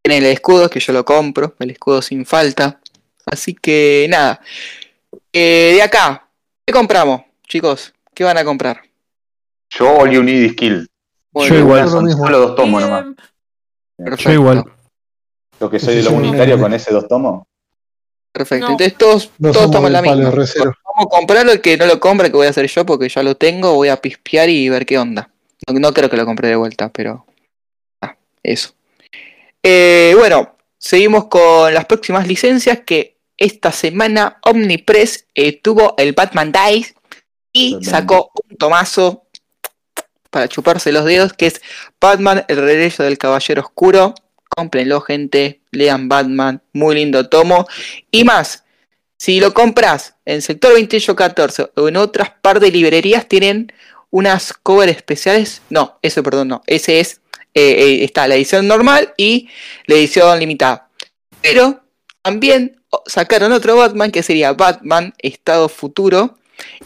Tienen 0.02 0.24
el 0.24 0.32
escudo 0.32 0.68
que 0.68 0.80
yo 0.80 0.92
lo 0.92 1.04
compro, 1.04 1.54
el 1.60 1.70
escudo 1.70 2.02
sin 2.02 2.26
falta. 2.26 2.80
Así 3.26 3.54
que 3.54 4.08
nada. 4.10 4.40
Eh, 5.32 5.70
de 5.76 5.82
acá, 5.82 6.26
¿qué 6.66 6.72
compramos, 6.72 7.22
chicos? 7.46 7.92
¿Qué 8.14 8.24
van 8.24 8.38
a 8.38 8.44
comprar? 8.44 8.82
Yo 9.70 9.90
All 9.90 10.10
You 10.10 10.22
Need 10.22 10.42
is 10.42 10.54
Kill. 10.54 10.88
Yo 11.34 11.54
igual. 11.54 11.88
Son 11.88 12.04
mismo. 12.04 12.24
solo 12.24 12.38
dos 12.38 12.56
tomos 12.56 12.82
y, 12.82 12.84
nomás. 12.84 13.04
Perfecto. 13.96 14.24
Yo 14.24 14.32
igual. 14.32 14.64
Lo 15.60 15.70
que 15.70 15.78
soy 15.78 15.96
de 15.96 16.02
lo 16.02 16.12
unitario 16.12 16.58
con 16.58 16.74
ese 16.74 16.92
dos 16.92 17.08
tomos. 17.08 17.46
Perfecto. 18.32 18.66
No. 18.66 18.72
Entonces 18.72 18.98
todos, 18.98 19.30
No 19.38 19.52
todos 19.52 19.74
en 19.74 19.92
la 19.92 20.02
misma. 20.02 20.30
Vamos 20.30 20.76
a 20.98 21.08
comprarlo, 21.08 21.52
el 21.52 21.60
que 21.60 21.76
no 21.76 21.86
lo 21.86 22.00
compre, 22.00 22.30
que 22.30 22.36
voy 22.36 22.46
a 22.46 22.50
hacer 22.50 22.66
yo 22.66 22.84
porque 22.84 23.08
ya 23.08 23.22
lo 23.22 23.36
tengo, 23.36 23.74
voy 23.74 23.88
a 23.88 24.00
pispear 24.00 24.48
y 24.48 24.68
ver 24.68 24.84
qué 24.84 24.98
onda. 24.98 25.30
No, 25.66 25.78
no 25.78 25.92
creo 25.92 26.10
que 26.10 26.16
lo 26.16 26.26
compre 26.26 26.48
de 26.48 26.56
vuelta, 26.56 26.90
pero. 26.90 27.24
Ah, 28.00 28.16
eso. 28.42 28.74
Eh, 29.62 30.14
bueno, 30.18 30.56
seguimos 30.76 31.26
con 31.26 31.72
las 31.72 31.84
próximas 31.86 32.26
licencias 32.26 32.80
que 32.84 33.16
esta 33.36 33.72
semana 33.72 34.38
Omnipress 34.44 35.26
eh, 35.34 35.60
tuvo 35.60 35.94
el 35.96 36.12
Batman 36.12 36.52
Dice 36.52 36.94
y 37.52 37.78
sacó 37.82 38.30
un 38.48 38.56
tomazo 38.56 39.26
para 40.30 40.48
chuparse 40.48 40.92
los 40.92 41.04
dedos 41.04 41.34
que 41.34 41.46
es 41.46 41.60
Batman, 42.00 42.44
el 42.48 42.56
regreso 42.56 43.02
del 43.02 43.18
Caballero 43.18 43.60
Oscuro. 43.62 44.14
Cómprenlo, 44.48 45.00
gente. 45.00 45.60
Lean 45.70 46.08
Batman. 46.08 46.62
Muy 46.72 46.94
lindo 46.96 47.28
tomo. 47.28 47.66
Y 48.10 48.24
más, 48.24 48.64
si 49.18 49.40
lo 49.40 49.52
compras 49.54 50.14
en 50.24 50.42
sector 50.42 50.72
2814 50.72 51.72
o 51.76 51.88
en 51.88 51.96
otras 51.96 52.30
par 52.40 52.60
de 52.60 52.70
librerías, 52.70 53.28
tienen 53.28 53.72
unas 54.10 54.52
cover 54.52 54.88
especiales. 54.88 55.62
No, 55.70 55.98
eso, 56.02 56.22
perdón, 56.22 56.48
no. 56.48 56.62
Ese 56.66 57.00
es. 57.00 57.20
eh, 57.54 58.00
eh, 58.00 58.04
está 58.04 58.26
la 58.26 58.34
edición 58.36 58.66
normal 58.66 59.12
y 59.18 59.48
la 59.86 59.96
edición 59.96 60.38
limitada. 60.38 60.88
Pero 61.42 61.82
también 62.22 62.80
sacaron 63.06 63.52
otro 63.52 63.76
Batman 63.76 64.10
que 64.10 64.22
sería 64.22 64.52
Batman 64.52 65.12
Estado 65.18 65.68
Futuro. 65.68 66.38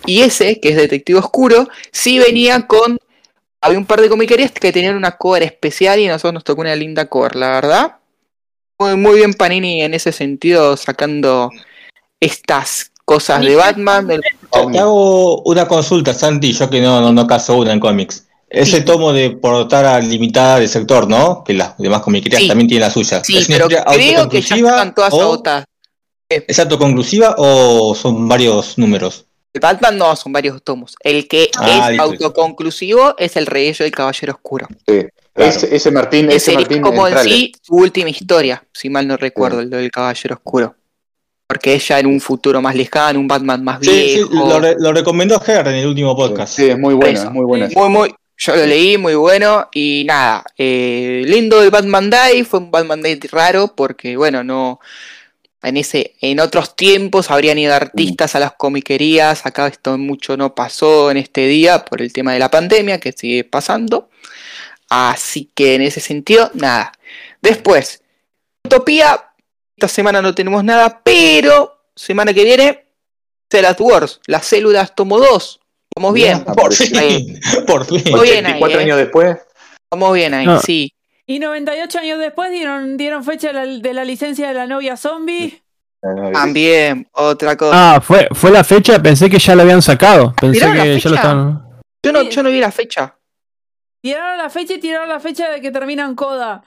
Y 0.06 0.20
ese, 0.22 0.60
que 0.60 0.70
es 0.70 0.76
Detective 0.76 1.18
Oscuro, 1.18 1.68
sí 1.92 2.18
venía 2.18 2.66
con. 2.66 2.98
Había 3.60 3.78
un 3.78 3.86
par 3.86 4.00
de 4.00 4.08
comiquerías 4.08 4.52
que 4.52 4.72
tenían 4.72 4.96
una 4.96 5.16
cover 5.16 5.42
especial 5.42 5.98
y 5.98 6.06
a 6.06 6.12
nosotros 6.12 6.34
nos 6.34 6.44
tocó 6.44 6.60
una 6.60 6.76
linda 6.76 7.06
cover, 7.06 7.34
la 7.36 7.48
verdad. 7.48 7.96
Muy, 8.78 8.94
muy 8.96 9.14
bien 9.16 9.32
Panini 9.34 9.82
en 9.82 9.94
ese 9.94 10.12
sentido, 10.12 10.76
sacando 10.76 11.50
estas 12.20 12.92
cosas 13.04 13.40
de 13.40 13.56
Batman. 13.56 14.06
del- 14.06 14.22
Te 14.72 14.78
hago 14.78 15.42
una 15.42 15.66
consulta, 15.66 16.14
Santi, 16.14 16.52
yo 16.52 16.68
que 16.70 16.80
no, 16.80 17.00
no, 17.00 17.12
no 17.12 17.26
caso 17.26 17.56
una 17.56 17.72
en 17.72 17.80
cómics. 17.80 18.24
Ese 18.48 18.78
Sí. 18.78 18.84
tomo 18.84 19.12
de 19.12 19.30
portada 19.30 19.98
limitada 20.00 20.60
del 20.60 20.68
sector, 20.68 21.08
¿no? 21.08 21.42
Que 21.44 21.52
las 21.54 21.76
demás 21.78 22.00
comiquerías 22.02 22.42
Sí. 22.42 22.48
también 22.48 22.68
tienen 22.68 22.86
la 22.86 22.92
suya. 22.92 23.22
Sí, 23.24 23.38
¿Es 23.38 23.46
pero 23.48 23.66
creo 23.66 23.68
que 23.68 23.74
ya 23.74 23.82
autoconclusiva 24.14 24.70
están 24.70 24.94
todas 24.94 25.12
o- 25.14 25.20
agotadas. 25.22 25.64
¿Es 26.28 26.58
autoconclusiva 26.58 27.34
o 27.38 27.94
son 27.94 28.28
varios 28.28 28.78
números? 28.78 29.25
El 29.56 29.60
Batman 29.60 29.96
no, 29.98 30.14
son 30.16 30.32
varios 30.32 30.62
tomos. 30.62 30.94
El 31.00 31.26
que 31.28 31.50
Ah, 31.58 31.90
es 31.92 31.98
autoconclusivo 31.98 33.14
es 33.18 33.36
el 33.36 33.46
Rey 33.46 33.72
del 33.72 33.90
Caballero 33.90 34.34
Oscuro. 34.34 34.66
Sí. 34.86 35.06
Claro. 35.32 35.50
Ese, 35.50 35.74
ese 35.76 35.90
Martín, 35.90 36.30
ese 36.30 36.52
Martín 36.54 36.80
como 36.80 37.06
en 37.08 37.18
sí 37.18 37.52
su 37.62 37.74
última 37.74 38.08
historia, 38.08 38.64
si 38.72 38.88
mal 38.88 39.06
no 39.06 39.16
recuerdo, 39.16 39.60
el 39.60 39.68
del 39.70 39.90
Caballero 39.90 40.34
Oscuro. 40.36 40.74
Porque 41.46 41.74
es 41.74 41.86
ya 41.88 42.00
en 42.00 42.06
un 42.06 42.20
futuro 42.20 42.60
más 42.60 42.74
lejano, 42.74 43.20
un 43.20 43.28
Batman 43.28 43.62
más 43.62 43.78
Sí, 43.80 43.88
sí, 43.90 44.14
viejo. 44.16 44.48
lo, 44.48 44.58
re- 44.60 44.76
lo 44.78 44.92
recomendó 44.92 45.38
Ger 45.38 45.66
en 45.68 45.74
el 45.76 45.86
último 45.86 46.16
podcast. 46.16 46.56
Sí, 46.56 46.68
es 46.70 46.78
muy 46.78 46.94
bueno, 46.94 47.18
Eso. 47.18 47.26
es 47.28 47.32
muy 47.32 47.44
bueno. 47.44 47.68
Muy, 47.74 47.88
muy. 47.88 48.14
Yo 48.38 48.56
lo 48.56 48.66
leí, 48.66 48.98
muy 48.98 49.14
bueno. 49.14 49.68
Y 49.72 50.04
nada, 50.06 50.44
eh, 50.58 51.22
lindo 51.26 51.62
el 51.62 51.70
Batman 51.70 52.10
Day. 52.10 52.42
Fue 52.42 52.58
un 52.60 52.70
Batman 52.70 53.00
Day 53.00 53.18
raro 53.30 53.72
porque, 53.76 54.16
bueno, 54.16 54.42
no. 54.42 54.80
En 55.66 55.76
ese, 55.76 56.14
en 56.20 56.40
otros 56.40 56.76
tiempos 56.76 57.30
habrían 57.30 57.58
ido 57.58 57.74
artistas 57.74 58.34
a 58.34 58.40
las 58.40 58.52
comiquerías. 58.52 59.46
Acá 59.46 59.66
esto 59.66 59.98
mucho 59.98 60.36
no 60.36 60.54
pasó 60.54 61.10
en 61.10 61.16
este 61.16 61.46
día 61.46 61.84
por 61.84 62.00
el 62.00 62.12
tema 62.12 62.32
de 62.32 62.38
la 62.38 62.50
pandemia 62.50 63.00
que 63.00 63.12
sigue 63.12 63.44
pasando. 63.44 64.08
Así 64.88 65.50
que 65.54 65.74
en 65.74 65.82
ese 65.82 66.00
sentido, 66.00 66.50
nada. 66.54 66.92
Después, 67.42 68.02
Utopía. 68.66 69.22
Esta 69.76 69.88
semana 69.88 70.22
no 70.22 70.34
tenemos 70.34 70.64
nada, 70.64 71.02
pero 71.04 71.82
semana 71.94 72.32
que 72.32 72.44
viene, 72.44 72.86
Celat 73.50 73.78
Wars, 73.80 74.20
las 74.26 74.46
células 74.46 74.94
tomo 74.94 75.18
2. 75.18 75.60
Vamos 75.94 76.14
bien. 76.14 76.44
Por 76.44 76.72
fin, 76.72 77.40
por 77.66 77.84
fin. 77.84 78.02
Muy 78.10 78.30
bien 78.30 78.46
ahí, 78.46 78.54
84 78.54 78.70
eh. 78.80 78.82
años 78.82 78.96
después. 78.96 79.36
Vamos 79.90 80.14
bien 80.14 80.32
ahí, 80.32 80.46
No. 80.46 80.60
sí. 80.60 80.92
Y 81.26 81.38
98 81.40 81.98
años 81.98 82.18
después 82.20 82.50
dieron, 82.50 82.96
dieron 82.96 83.24
fecha 83.24 83.48
de 83.48 83.52
la, 83.54 83.66
de 83.66 83.94
la 83.94 84.04
licencia 84.04 84.48
de 84.48 84.54
la 84.54 84.66
novia 84.66 84.96
zombie. 84.96 85.62
También, 86.32 87.08
otra 87.12 87.56
cosa. 87.56 87.96
Ah, 87.96 88.00
fue, 88.00 88.28
fue 88.32 88.50
la 88.52 88.62
fecha, 88.62 89.02
pensé 89.02 89.28
que 89.28 89.38
ya 89.38 89.56
lo 89.56 89.62
habían 89.62 89.82
sacado. 89.82 90.34
Pensé 90.36 90.60
¿Tiraron 90.60 90.78
la 90.78 90.84
que 90.84 91.00
ya 91.00 91.10
lo 91.10 91.16
estaban. 91.16 91.80
Yo 92.04 92.12
no, 92.12 92.22
yo 92.22 92.42
no 92.44 92.50
vi 92.50 92.60
la 92.60 92.70
fecha. 92.70 93.18
Tiraron 94.02 94.38
la 94.38 94.50
fecha 94.50 94.74
y 94.74 94.78
tiraron 94.78 95.08
la 95.08 95.18
fecha 95.18 95.50
de 95.50 95.60
que 95.60 95.72
terminan 95.72 96.14
Coda. 96.14 96.62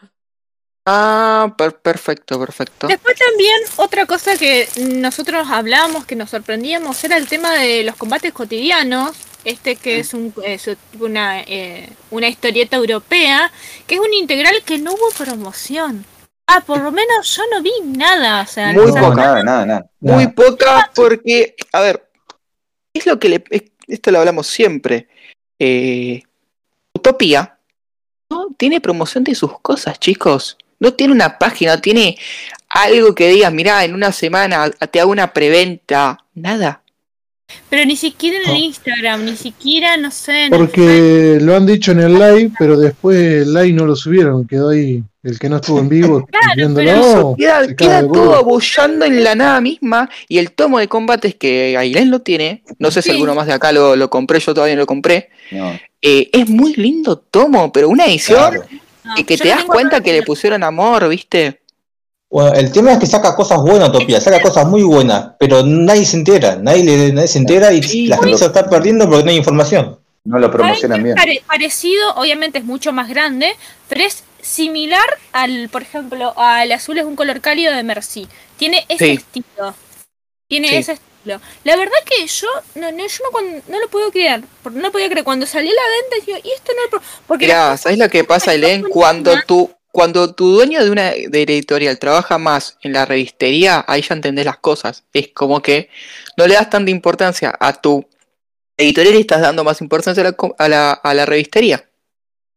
Ah, 0.86 1.54
per- 1.58 1.80
perfecto, 1.80 2.38
perfecto. 2.40 2.88
Después 2.88 3.16
también 3.18 3.56
otra 3.78 4.06
cosa 4.06 4.36
que 4.38 4.68
nosotros 4.90 5.48
hablamos, 5.50 6.06
que 6.06 6.16
nos 6.18 6.32
sorprendíamos, 6.32 7.02
era 7.04 7.16
el 7.16 7.28
tema 7.28 7.54
de 7.54 7.84
los 7.84 7.96
combates 7.96 8.34
cotidianos. 8.34 9.16
Este 9.46 9.76
que 9.78 10.00
es, 10.00 10.14
un, 10.14 10.34
es 10.44 10.70
una, 11.00 11.42
eh, 11.42 11.90
una 12.12 12.28
historieta 12.28 12.76
europea, 12.76 13.52
que 13.88 13.96
es 13.96 14.02
un 14.02 14.14
integral 14.14 14.62
que 14.66 14.78
no 14.78 14.92
hubo 14.94 15.10
promoción. 15.18 16.06
Ah, 16.48 16.62
por 16.66 16.82
lo 16.82 16.92
menos 16.92 17.36
yo 17.36 17.44
no 17.52 17.62
vi 17.62 17.72
nada. 17.86 18.42
O 18.42 18.48
sea, 18.48 18.74
Muy 18.74 18.92
poca. 18.92 19.16
nada, 19.16 19.44
nada, 19.44 19.66
nada. 19.66 19.90
Muy 20.00 20.28
poca 20.28 20.92
porque, 20.96 21.56
a 21.72 21.80
ver, 21.82 22.10
es 22.94 23.06
lo 23.06 23.20
que 23.20 23.30
le... 23.30 23.44
es- 23.50 23.64
Esto 23.88 24.12
lo 24.12 24.20
hablamos 24.20 24.48
siempre. 24.48 25.08
Eh, 25.58 26.22
Utopía 26.94 27.58
no 28.30 28.48
tiene 28.58 28.82
promoción 28.82 29.24
de 29.24 29.36
sus 29.36 29.60
cosas, 29.62 30.00
chicos. 30.00 30.58
No 30.80 30.94
tiene 30.94 31.14
una 31.14 31.38
página, 31.40 31.76
no 31.76 31.82
tiene 31.82 32.18
algo 32.70 33.16
que 33.16 33.30
digas, 33.30 33.52
mirá, 33.54 33.84
en 33.84 33.94
una 33.94 34.12
semana 34.12 34.70
te 34.70 35.00
hago 35.00 35.12
una 35.12 35.34
preventa. 35.34 36.20
Nada. 36.36 36.82
Pero 37.70 37.86
ni 37.86 37.96
siquiera 37.96 38.38
en 38.38 38.44
el 38.50 38.54
No. 38.54 38.60
Instagram, 38.60 39.26
ni 39.26 39.36
siquiera, 39.36 39.98
no 39.98 40.12
sé. 40.12 40.46
en 40.46 40.54
el 40.54 40.60
Porque 40.60 41.38
lo 41.42 41.56
han 41.56 41.66
dicho 41.66 41.92
en 41.92 42.00
el 42.00 42.14
live, 42.14 42.52
pero 42.58 42.78
después 42.78 43.18
el 43.18 43.54
live 43.54 43.74
no 43.74 43.86
lo 43.86 43.96
subieron, 43.96 44.48
quedó 44.48 44.70
ahí 44.70 45.04
el 45.24 45.38
que 45.38 45.50
no 45.50 45.58
estuvo 45.58 45.80
en 45.80 45.90
vivo 45.90 46.26
Claro, 46.32 46.54
viéndolo. 46.56 47.36
pero 47.38 47.76
Queda, 47.76 48.02
todo 48.02 48.08
burro. 48.08 48.36
abullando 48.36 49.06
en 49.06 49.24
la 49.24 49.36
nada 49.36 49.62
misma. 49.62 50.10
Y 50.28 50.38
el 50.38 50.52
tomo 50.52 50.80
de 50.80 50.88
combates 50.88 51.36
que 51.36 51.76
Ailén 51.78 52.10
lo 52.12 52.20
tiene, 52.22 52.64
no 52.80 52.90
sé 52.92 53.02
si 53.02 53.10
Sí. 53.10 53.16
alguno 53.16 53.36
más 53.36 53.48
de 53.48 53.54
acá 53.54 53.72
lo, 53.72 53.96
lo 53.96 54.10
compré, 54.10 54.40
yo 54.40 54.54
todavía 54.54 54.76
no 54.76 54.82
lo 54.82 54.88
compré. 54.88 55.30
No. 55.52 55.72
eh, 56.02 56.30
es 56.32 56.48
muy 56.50 56.74
lindo 56.76 57.18
tomo, 57.18 57.72
pero 57.74 57.90
una 57.90 58.06
edición 58.06 58.40
Claro. 58.52 58.66
No, 59.04 59.16
que, 59.26 59.38
te 59.38 59.48
das 59.48 59.64
cuenta 59.66 60.02
que 60.02 60.14
le 60.14 60.22
pusieron 60.24 60.64
amor, 60.64 61.10
¿viste? 61.10 61.62
Bueno, 62.32 62.54
el 62.54 62.72
tema 62.72 62.92
es 62.94 63.00
que 63.00 63.08
saca 63.08 63.36
cosas 63.36 63.60
buenas, 63.60 63.90
Utopía, 63.90 64.22
saca 64.22 64.40
cosas 64.42 64.68
muy 64.68 64.84
buenas, 64.84 65.32
pero 65.40 65.64
nadie 65.64 66.06
se 66.06 66.18
entera, 66.18 66.58
nadie, 66.58 66.84
le- 66.84 67.12
nadie 67.14 67.28
se 67.28 67.40
entera 67.40 67.74
y 67.74 67.82
Sí. 67.82 68.06
la 68.08 68.18
gente 68.20 68.38
se 68.38 68.46
está 68.46 68.70
perdiendo 68.70 69.10
porque 69.10 69.24
no 69.24 69.32
hay 69.32 69.38
información. 69.38 69.98
No 70.26 70.38
lo 70.38 70.52
promocionan 70.52 71.02
bien. 71.02 71.16
Pare- 71.16 71.42
parecido, 71.48 72.14
obviamente 72.16 72.60
es 72.60 72.66
mucho 72.66 72.92
más 72.94 73.10
grande, 73.10 73.56
pero 73.88 74.04
es 74.04 74.24
similar 74.42 75.08
al, 75.32 75.70
por 75.70 75.82
ejemplo, 75.82 76.34
al 76.38 76.72
azul 76.72 77.00
es 77.00 77.06
un 77.06 77.16
color 77.16 77.42
cálido 77.42 77.74
de 77.76 77.82
Mercy. 77.84 78.28
Tiene 78.58 78.86
ese 78.90 79.06
Sí. 79.06 79.12
estilo. 79.14 79.74
Tiene 80.48 80.70
Sí. 80.70 80.76
ese 80.76 80.92
estilo. 80.94 81.42
La 81.64 81.76
verdad 81.78 81.98
que 82.06 82.28
yo 82.28 82.48
no, 82.76 82.92
no, 82.92 82.98
yo 83.00 83.24
no, 83.24 83.32
cuando- 83.32 83.62
no 83.68 83.80
lo 83.80 83.88
puedo 83.90 84.12
creer. 84.12 84.44
Porque 84.62 84.78
no 84.78 84.86
lo 84.86 84.92
podía 84.92 85.10
creer. 85.10 85.24
Cuando 85.26 85.46
salió 85.48 85.72
a 85.72 85.74
la 85.74 85.82
venta, 85.82 86.26
digo, 86.26 86.38
y 86.44 86.52
esto 86.56 86.74
no 86.76 86.84
lo 86.84 86.90
pro-". 86.92 87.02
Porque 87.28 87.46
Mirá, 87.46 87.76
¿sabes 87.78 87.98
lo 87.98 88.08
que 88.10 88.24
pasa, 88.24 88.52
Ailén? 88.52 88.84
Cuando 88.90 89.34
tú, 89.48 89.70
cuando 89.92 90.34
tu 90.36 90.52
dueño 90.52 90.84
de 90.84 90.92
una 90.92 91.12
de 91.12 91.44
editorial 91.44 91.98
trabaja 92.00 92.38
más 92.38 92.78
en 92.82 92.94
la 92.94 93.06
revistería, 93.06 93.84
ahí 93.88 94.02
ya 94.02 94.14
entendés 94.16 94.46
las 94.46 94.58
cosas. 94.58 95.04
Es 95.14 95.30
como 95.30 95.62
que 95.62 95.90
no 96.38 96.46
le 96.48 96.54
das 96.56 96.70
tanta 96.70 96.92
importancia 96.92 97.56
a 97.60 97.74
tu 97.74 98.08
editorial 98.78 99.16
y 99.16 99.22
estás 99.22 99.42
dando 99.42 99.64
más 99.64 99.82
importancia 99.82 100.22
a 100.22 100.26
la, 100.26 100.32
co- 100.34 100.56
a 100.58 100.68
la, 100.70 100.92
a 100.92 101.14
la 101.14 101.26
revistería. 101.26 101.84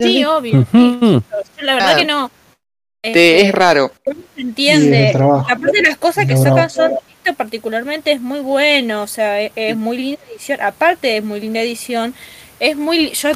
Sí, 0.01 0.25
obvio. 0.25 0.67
Yo 0.73 1.23
la 1.63 1.75
verdad 1.75 1.93
Ah. 1.93 1.97
que 1.97 2.05
no. 2.05 2.31
Te- 3.03 3.09
Este, 3.11 3.41
es 3.49 3.53
raro. 3.55 3.91
se 4.35 4.41
entiende. 4.41 5.09
Aparte 5.17 5.79
de 5.79 5.83
las 5.83 5.97
cosas 5.97 6.27
que 6.27 6.35
No, 6.35 6.43
sacan 6.43 6.65
no. 6.65 6.69
son 6.71 6.93
esto 7.25 7.35
particularmente 7.35 8.13
es 8.13 8.21
muy 8.21 8.41
bueno, 8.41 9.03
o 9.03 9.07
sea, 9.07 9.41
es, 9.41 9.53
es 9.57 9.77
muy 9.77 9.97
linda 9.97 10.21
edición, 10.31 10.61
aparte 10.61 11.17
es 11.17 11.25
muy 11.25 11.41
linda 11.41 11.61
edición, 11.61 12.15
es 12.61 12.77
muy 12.77 13.11
yo 13.13 13.31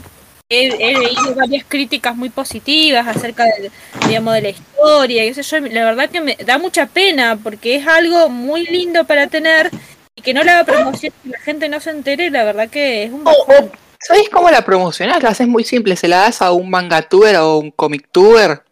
he, 0.48 0.66
he 0.68 0.98
leído 0.98 1.34
varias 1.34 1.64
críticas 1.66 2.16
muy 2.16 2.28
positivas 2.30 3.06
acerca 3.06 3.44
de, 3.44 3.70
digamos, 4.06 4.34
de 4.34 4.42
la 4.42 4.48
historia, 4.50 5.24
y 5.24 5.34
sé 5.34 5.42
yo, 5.42 5.60
la 5.60 5.84
verdad 5.84 6.08
que 6.10 6.20
me 6.20 6.36
da 6.36 6.58
mucha 6.58 6.86
pena 6.86 7.36
porque 7.42 7.76
es 7.76 7.86
algo 7.86 8.28
muy 8.28 8.64
lindo 8.66 9.04
para 9.04 9.26
tener 9.26 9.70
y 10.14 10.22
que 10.22 10.32
no 10.32 10.40
haga 10.42 10.64
promoción 10.64 11.12
y 11.24 11.28
la 11.30 11.38
gente 11.40 11.68
no 11.68 11.80
se 11.80 11.90
entere, 11.90 12.30
la 12.30 12.44
verdad 12.44 12.68
que 12.68 13.04
es 13.04 13.12
un 13.12 13.22
O- 13.26 13.30
o, 13.30 13.70
¿Sabes 13.98 14.28
cómo 14.30 14.50
la 14.50 14.64
promocionás? 14.64 15.22
La 15.22 15.30
haces 15.30 15.48
muy 15.48 15.64
simple, 15.64 15.96
se 15.96 16.06
la 16.06 16.18
das 16.18 16.40
a 16.42 16.52
un 16.52 16.70
manga 16.70 17.02
tuber 17.02 17.36
o 17.36 17.58
un 17.58 17.70
comic 17.72 18.08
tuber 18.12 18.62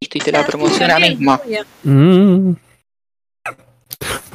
y 0.00 0.06
te 0.08 0.32
la 0.32 0.44
promociona 0.44 0.98
misma. 0.98 1.40
Mm. 1.84 2.52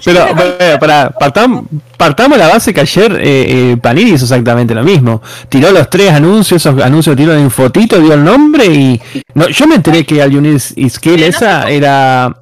Pero, 0.04 0.28
para, 0.36 0.80
para, 0.80 1.12
partam- 1.12 1.66
partamos 1.98 2.38
la 2.38 2.48
base 2.48 2.74
que 2.74 2.82
ayer 2.82 3.14
eh, 3.22 3.72
eh, 3.72 3.78
Panini 3.78 4.12
hizo 4.12 4.26
exactamente 4.26 4.74
lo 4.74 4.84
mismo. 4.84 5.22
Tiró 5.50 5.72
los 5.72 5.90
tres 5.90 6.12
anuncios, 6.12 6.66
esos 6.66 6.82
anuncios 6.82 7.16
tiró 7.16 7.34
en 7.34 7.52
fotito, 7.52 8.00
dio 8.00 8.14
el 8.14 8.24
nombre 8.24 8.66
y. 8.66 9.02
No, 9.36 9.48
yo 9.50 9.68
me 9.68 9.76
enteré 9.76 10.06
que 10.06 10.22
Al 10.22 10.36
Unis 10.36 10.74
Skill 10.90 11.16
Pero 11.16 11.18
no 11.18 11.26
esa 11.26 11.70
era. 11.70 12.38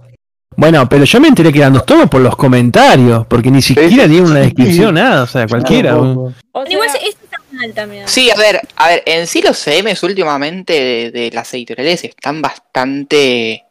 Bueno, 0.55 0.89
pero 0.89 1.05
yo 1.05 1.21
me 1.21 1.29
enteré 1.29 1.53
que 1.53 1.59
eran 1.59 1.71
dos 1.73 1.85
tomos 1.85 2.09
por 2.09 2.19
los 2.19 2.35
comentarios, 2.35 3.25
porque 3.27 3.49
ni 3.49 3.61
siquiera 3.61 4.07
dieron 4.07 4.31
una 4.31 4.41
descripción, 4.41 4.95
nada, 4.95 5.23
o 5.23 5.27
sea, 5.27 5.47
cualquiera. 5.47 5.91
Tampoco. 5.91 6.33
O 6.51 6.63
sea, 6.63 6.71
Igual 6.73 6.89
esto 6.89 7.19
está 7.23 7.37
mal 7.53 7.73
también. 7.73 8.07
Sí, 8.07 8.29
a 8.29 8.35
ver, 8.35 8.59
a 8.75 8.87
ver, 8.89 9.03
en 9.05 9.25
sí 9.25 9.41
los 9.41 9.57
CMs 9.57 10.03
últimamente 10.03 10.73
de, 10.73 11.11
de 11.11 11.31
las 11.31 11.53
editoriales 11.53 12.03
están 12.03 12.41
bastante 12.41 13.63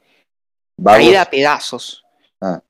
caída 0.82 1.22
a 1.22 1.24
pedazos. 1.26 2.04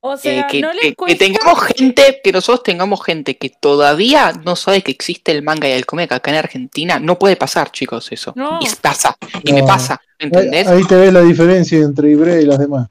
O 0.01 0.15
Eh, 0.15 0.19
sea, 0.19 0.47
que, 0.47 0.61
no 0.61 0.73
les 0.73 0.81
que- 0.83 0.89
que 0.91 0.95
cuesta. 0.97 1.19
tengamos 1.25 1.61
gente, 1.63 2.21
que 2.25 2.33
nosotros 2.33 2.63
tengamos 2.63 3.05
gente 3.05 3.37
que 3.37 3.51
todavía 3.51 4.33
no 4.45 4.57
sabe 4.57 4.83
que 4.83 4.91
existe 4.91 5.31
el 5.33 5.43
manga 5.43 5.69
y 5.69 5.73
el 5.73 5.85
cómic 5.87 6.11
acá 6.13 6.31
en 6.31 6.39
Argentina, 6.39 6.99
no 6.99 7.19
puede 7.19 7.37
pasar, 7.37 7.71
chicos, 7.71 8.11
eso. 8.11 8.33
No. 8.37 8.59
Y 8.63 8.67
pasa, 8.81 9.17
y 9.45 9.53
me 9.53 9.61
No. 9.61 9.67
pasa, 9.67 10.01
Ahí, 10.01 10.09
¿entendés? 10.27 10.67
ahí 10.69 10.85
te 10.85 10.95
ves 10.97 11.13
la 11.13 11.21
diferencia 11.21 11.79
entre 11.79 12.11
Ibrea 12.11 12.41
y 12.41 12.47
las 12.47 12.59
demás. 12.59 12.89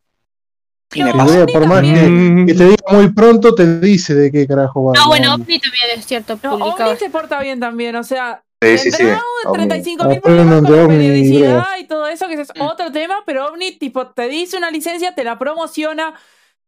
Y 0.94 1.04
me 1.04 1.12
No, 1.12 1.18
pasa. 1.18 1.46
Por 1.48 1.68
más 1.68 1.82
que, 1.82 2.46
que 2.48 2.54
te 2.54 2.64
diga 2.64 2.84
muy 2.92 3.12
pronto, 3.12 3.54
te 3.56 3.80
dice 3.80 4.14
de 4.16 4.32
qué 4.32 4.48
carajo 4.48 4.86
va. 4.86 4.94
No, 4.94 5.08
bueno, 5.08 5.30
No, 5.30 5.36
Omni 5.36 5.60
también 5.60 5.84
es 5.98 6.06
cierto, 6.06 6.40
No, 6.44 6.58
publicado. 6.60 6.92
Omni 6.92 7.00
se 7.00 7.10
porta 7.10 7.42
bien 7.42 7.60
también, 7.60 7.96
o 7.98 8.04
sea, 8.04 8.42
Sí, 8.62 8.78
sí, 8.78 8.92
sí. 8.92 8.98
tendrá 8.98 9.22
Omni. 9.46 9.54
35 9.68 10.06
mil 10.06 10.18
Aprenden 10.20 10.48
problemas 10.50 10.72
con 10.72 10.82
la 10.82 10.88
periodicidad 10.88 11.66
y 11.80 11.84
todo 11.88 12.08
eso, 12.08 12.28
que 12.28 12.36
es 12.36 12.50
Mm. 12.56 12.62
otro 12.62 12.92
tema, 12.92 13.16
pero 13.26 13.48
Omni, 13.48 13.74
tipo, 13.74 14.08
te 14.08 14.30
dice 14.30 14.56
una 14.58 14.72
licencia, 14.72 15.14
te 15.14 15.24
la 15.26 15.38
promociona, 15.38 16.14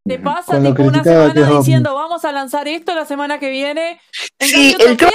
te 0.09 0.19
pasa 0.19 0.61
tipo 0.61 0.83
una 0.83 1.03
semana 1.03 1.57
diciendo 1.59 1.93
vamos 1.95 2.25
a 2.25 2.31
lanzar 2.31 2.67
esto 2.67 2.93
la 2.95 3.05
semana 3.05 3.39
que 3.39 3.49
viene. 3.49 3.99
En 4.39 4.47
Sí, 4.47 4.75
el 4.79 4.97
tema, 4.97 5.11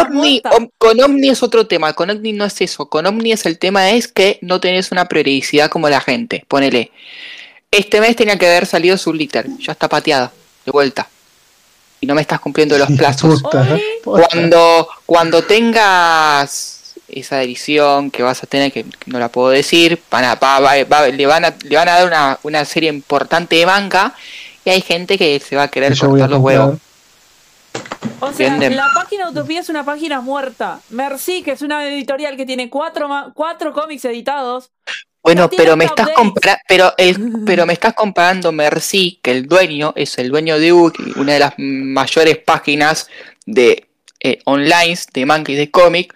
Omni. 0.00 0.40
Om- 0.56 0.68
con 0.78 1.00
Omni 1.00 1.28
es 1.28 1.42
otro 1.42 1.66
tema, 1.66 1.92
con 1.92 2.08
Omni 2.10 2.32
no 2.32 2.44
es 2.44 2.60
eso, 2.60 2.88
con 2.88 3.06
Omni 3.06 3.32
es 3.32 3.44
el 3.46 3.58
tema 3.58 3.90
es 3.90 4.08
que 4.08 4.38
no 4.42 4.60
tenés 4.60 4.90
una 4.92 5.06
periodicidad 5.06 5.68
como 5.70 5.88
la 5.88 6.00
gente, 6.00 6.44
ponele. 6.48 6.90
Este 7.70 8.00
mes 8.00 8.16
tenía 8.16 8.38
que 8.38 8.46
haber 8.46 8.64
salido 8.66 8.96
su 8.96 9.12
liter, 9.12 9.46
ya 9.58 9.72
está 9.72 9.88
pateada, 9.88 10.32
de 10.64 10.72
vuelta. 10.72 11.08
Y 12.00 12.06
no 12.06 12.14
me 12.14 12.20
estás 12.22 12.40
cumpliendo 12.40 12.78
los 12.78 12.88
plazos. 12.96 13.42
Cuando, 14.04 14.88
cuando 15.04 15.42
tengas 15.42 16.77
esa 17.08 17.42
edición 17.42 18.10
que 18.10 18.22
vas 18.22 18.42
a 18.42 18.46
tener, 18.46 18.72
que 18.72 18.84
no 19.06 19.18
la 19.18 19.28
puedo 19.30 19.48
decir, 19.50 20.00
van 20.10 20.24
a- 20.24 20.34
va- 20.34 20.60
va- 20.60 20.84
va- 20.84 21.08
le, 21.08 21.26
van 21.26 21.44
a, 21.44 21.54
le 21.62 21.76
van 21.76 21.88
a 21.88 21.92
dar 21.98 22.06
una, 22.06 22.38
una 22.42 22.64
serie 22.64 22.90
importante 22.90 23.56
de 23.56 23.66
manga 23.66 24.14
y 24.64 24.70
hay 24.70 24.80
gente 24.82 25.16
que 25.18 25.40
se 25.40 25.56
va 25.56 25.64
a 25.64 25.68
querer 25.68 25.92
Que 25.92 25.98
yo 25.98 26.06
a 26.06 26.10
cortar 26.10 26.30
los 26.30 26.40
huevos. 26.40 26.78
O 28.20 28.32
sea, 28.32 28.46
Entienden. 28.48 28.76
la 28.76 28.88
página 28.94 29.28
Utopía 29.30 29.60
es 29.60 29.68
una 29.68 29.84
página 29.84 30.20
muerta. 30.20 30.80
Merci, 30.90 31.42
que 31.42 31.52
es 31.52 31.62
una 31.62 31.86
editorial 31.86 32.36
que 32.36 32.44
tiene 32.46 32.68
cuatro, 32.68 33.08
cuatro 33.34 33.72
cómics 33.72 34.04
editados. 34.04 34.70
Bueno, 35.22 35.42
No 35.42 35.50
pero 35.50 35.76
me 35.76 35.84
estás 35.84 36.08
compara- 36.10 36.60
pero 36.68 36.94
el 36.96 37.42
pero 37.44 37.66
me 37.66 37.72
estás 37.72 37.92
comparando 37.94 38.50
Merci, 38.52 39.18
que 39.22 39.30
el 39.32 39.46
dueño 39.46 39.92
es 39.96 40.16
el 40.18 40.30
dueño 40.30 40.58
de 40.58 40.72
Uki, 40.72 41.12
una 41.16 41.34
de 41.34 41.38
las 41.40 41.54
mayores 41.58 42.38
páginas 42.38 43.08
de 43.44 43.86
eh, 44.20 44.38
online 44.44 44.98
de 45.12 45.26
manga 45.26 45.52
y 45.52 45.56
de 45.56 45.70
cómic, 45.70 46.14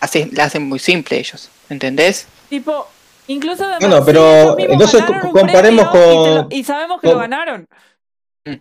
hace, 0.00 0.28
la 0.32 0.44
hacen 0.44 0.62
muy 0.68 0.78
simple 0.78 1.18
ellos, 1.18 1.50
¿entendés? 1.68 2.26
Tipo, 2.48 2.86
incluso 3.26 3.66
de 3.66 3.76
Bueno, 3.80 4.04
pero 4.04 4.58
entonces 4.58 5.02
comparemos 5.32 5.86
y 5.86 5.88
con- 5.88 6.34
lo- 6.34 6.46
Y, 6.50 6.64
sabemos 6.64 7.00
que 7.00 7.06
con- 7.08 7.14
lo 7.14 7.20
ganaron. 7.20 7.66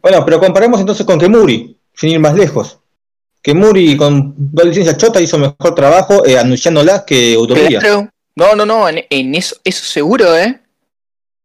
Bueno, 0.02 0.26
pero 0.26 0.40
comparemos 0.40 0.80
entonces 0.80 1.06
con 1.06 1.20
Kemuri, 1.20 1.78
sin 1.94 2.10
ir 2.10 2.20
más 2.20 2.34
lejos. 2.36 2.80
Kemuri 3.42 3.96
con 3.96 4.34
dos 4.36 4.66
licencias 4.66 4.98
chota 4.98 5.22
hizo 5.22 5.38
mejor 5.38 5.74
trabajo 5.76 6.26
eh, 6.26 6.38
anunciándolas 6.38 7.04
que 7.04 7.38
Utopía. 7.38 7.80
Claro. 7.80 8.10
No, 8.36 8.56
no, 8.56 8.66
no, 8.66 8.90
en, 8.90 9.06
en 9.10 9.36
eso, 9.36 9.56
eso 9.64 9.86
seguro, 9.86 10.36
¿eh? 10.38 10.60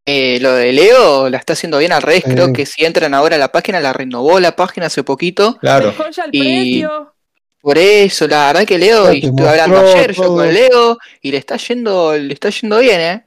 Eh, 0.05 0.39
Lo 0.41 0.53
de 0.55 0.73
Leo 0.73 1.31
la 1.31 1.39
está 1.39 1.53
haciendo 1.53 1.79
bien 1.79 1.93
al 1.93 2.03
revés. 2.03 2.25
Creo 2.25 2.53
que 2.53 2.67
si 2.67 2.85
entran 2.85 3.15
ahora 3.15 3.37
a 3.37 3.39
la 3.39 3.53
página, 3.53 3.79
la 3.79 3.93
renovó 3.93 4.41
la 4.41 4.57
página 4.57 4.87
hace 4.87 5.05
poquito. 5.05 5.57
Claro. 5.59 5.87
Dejó 5.87 6.11
ya 6.11 6.25
el 6.25 6.31
Y- 6.33 6.41
precio. 6.41 7.15
Por 7.63 7.79
eso, 7.79 8.27
la 8.27 8.49
verdad 8.49 8.67
que 8.67 8.77
Leo, 8.77 9.07
Ya 9.07 9.15
y 9.15 9.25
estuve 9.27 9.49
hablando 9.49 9.79
ayer 9.79 10.13
yo 10.13 10.27
con 10.27 10.53
Leo, 10.53 10.99
y 11.21 11.31
le 11.31 11.39
está 11.39 11.57
yendo, 11.57 12.19
le 12.19 12.35
está 12.35 12.51
yendo 12.51 12.81
bien, 12.81 13.01
¿eh? 13.01 13.25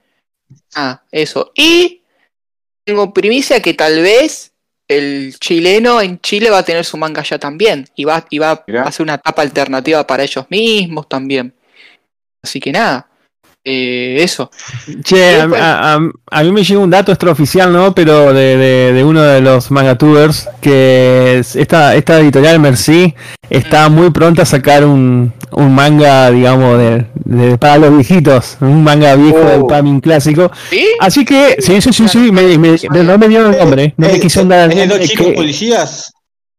Ah, 0.75 1.01
eso. 1.09 1.53
Y 1.55 2.01
tengo 2.83 3.13
primicia 3.13 3.61
que 3.61 3.73
tal 3.73 4.01
vez 4.01 4.51
el 4.89 5.35
chileno 5.39 6.01
en 6.01 6.19
Chile 6.19 6.49
va 6.49 6.59
a 6.59 6.65
tener 6.65 6.83
su 6.83 6.97
manga 6.97 7.23
ya 7.23 7.39
también. 7.39 7.87
Y 7.95 8.03
va, 8.03 8.27
y 8.29 8.37
va 8.37 8.63
Mirá. 8.67 8.83
a 8.83 8.87
hacer 8.89 9.03
una 9.03 9.15
etapa 9.15 9.41
alternativa 9.41 10.05
para 10.05 10.23
ellos 10.23 10.45
mismos 10.49 11.07
también. 11.07 11.55
Así 12.43 12.59
que 12.59 12.73
nada. 12.73 13.07
Eh, 13.67 14.17
eso. 14.21 14.51
Che, 15.03 15.41
a, 15.41 15.43
a- 15.45 15.95
a- 15.95 16.11
a 16.31 16.43
mí 16.43 16.51
me 16.51 16.63
llega 16.63 16.79
un 16.79 16.89
dato 16.91 17.11
extraoficial, 17.11 17.73
¿no? 17.73 17.95
Pero 17.95 18.31
de, 18.31 18.55
de- 18.57 18.93
de 18.93 19.03
uno 19.03 19.23
de 19.23 19.41
los 19.41 19.71
mangatubers, 19.71 20.47
que 20.61 21.39
es 21.39 21.55
esta, 21.55 21.95
esta 21.95 22.19
editorial 22.19 22.59
Merci 22.59 23.13
está 23.49 23.89
muy 23.89 24.11
pronta 24.11 24.43
a 24.43 24.45
sacar 24.45 24.85
un, 24.85 25.33
un 25.51 25.73
manga, 25.75 26.29
digamos, 26.29 26.77
de, 26.77 27.05
de- 27.25 27.57
para 27.57 27.77
los 27.79 27.95
viejitos, 27.95 28.57
un 28.61 28.83
manga 28.83 29.15
viejo 29.15 29.39
Oh. 29.43 29.49
del 29.49 29.65
Pamin 29.65 29.99
clásico. 29.99 30.51
¿Sí? 30.69 30.85
Así 30.99 31.25
que, 31.25 31.57
sí, 31.59 31.81
sí, 31.81 31.91
sí, 31.91 32.07
sí, 32.07 32.31
me, 32.31 32.57
me- 32.59 32.77
me- 32.89 33.03
no 33.03 33.17
me 33.17 33.27
dieron 33.27 33.51
el 33.53 33.59
nombre, 33.59 33.93
no 33.97 34.07
me 34.07 34.15
Eh, 34.15 34.19
quisieron 34.19 34.47
dar 34.49 34.65
el 34.65 34.71
¿Es 34.71 34.75
de 34.77 34.81
nombre. 34.87 34.99
dos 34.99 35.09
chicos 35.09 35.25
que- 35.27 35.33
policías? 35.33 36.13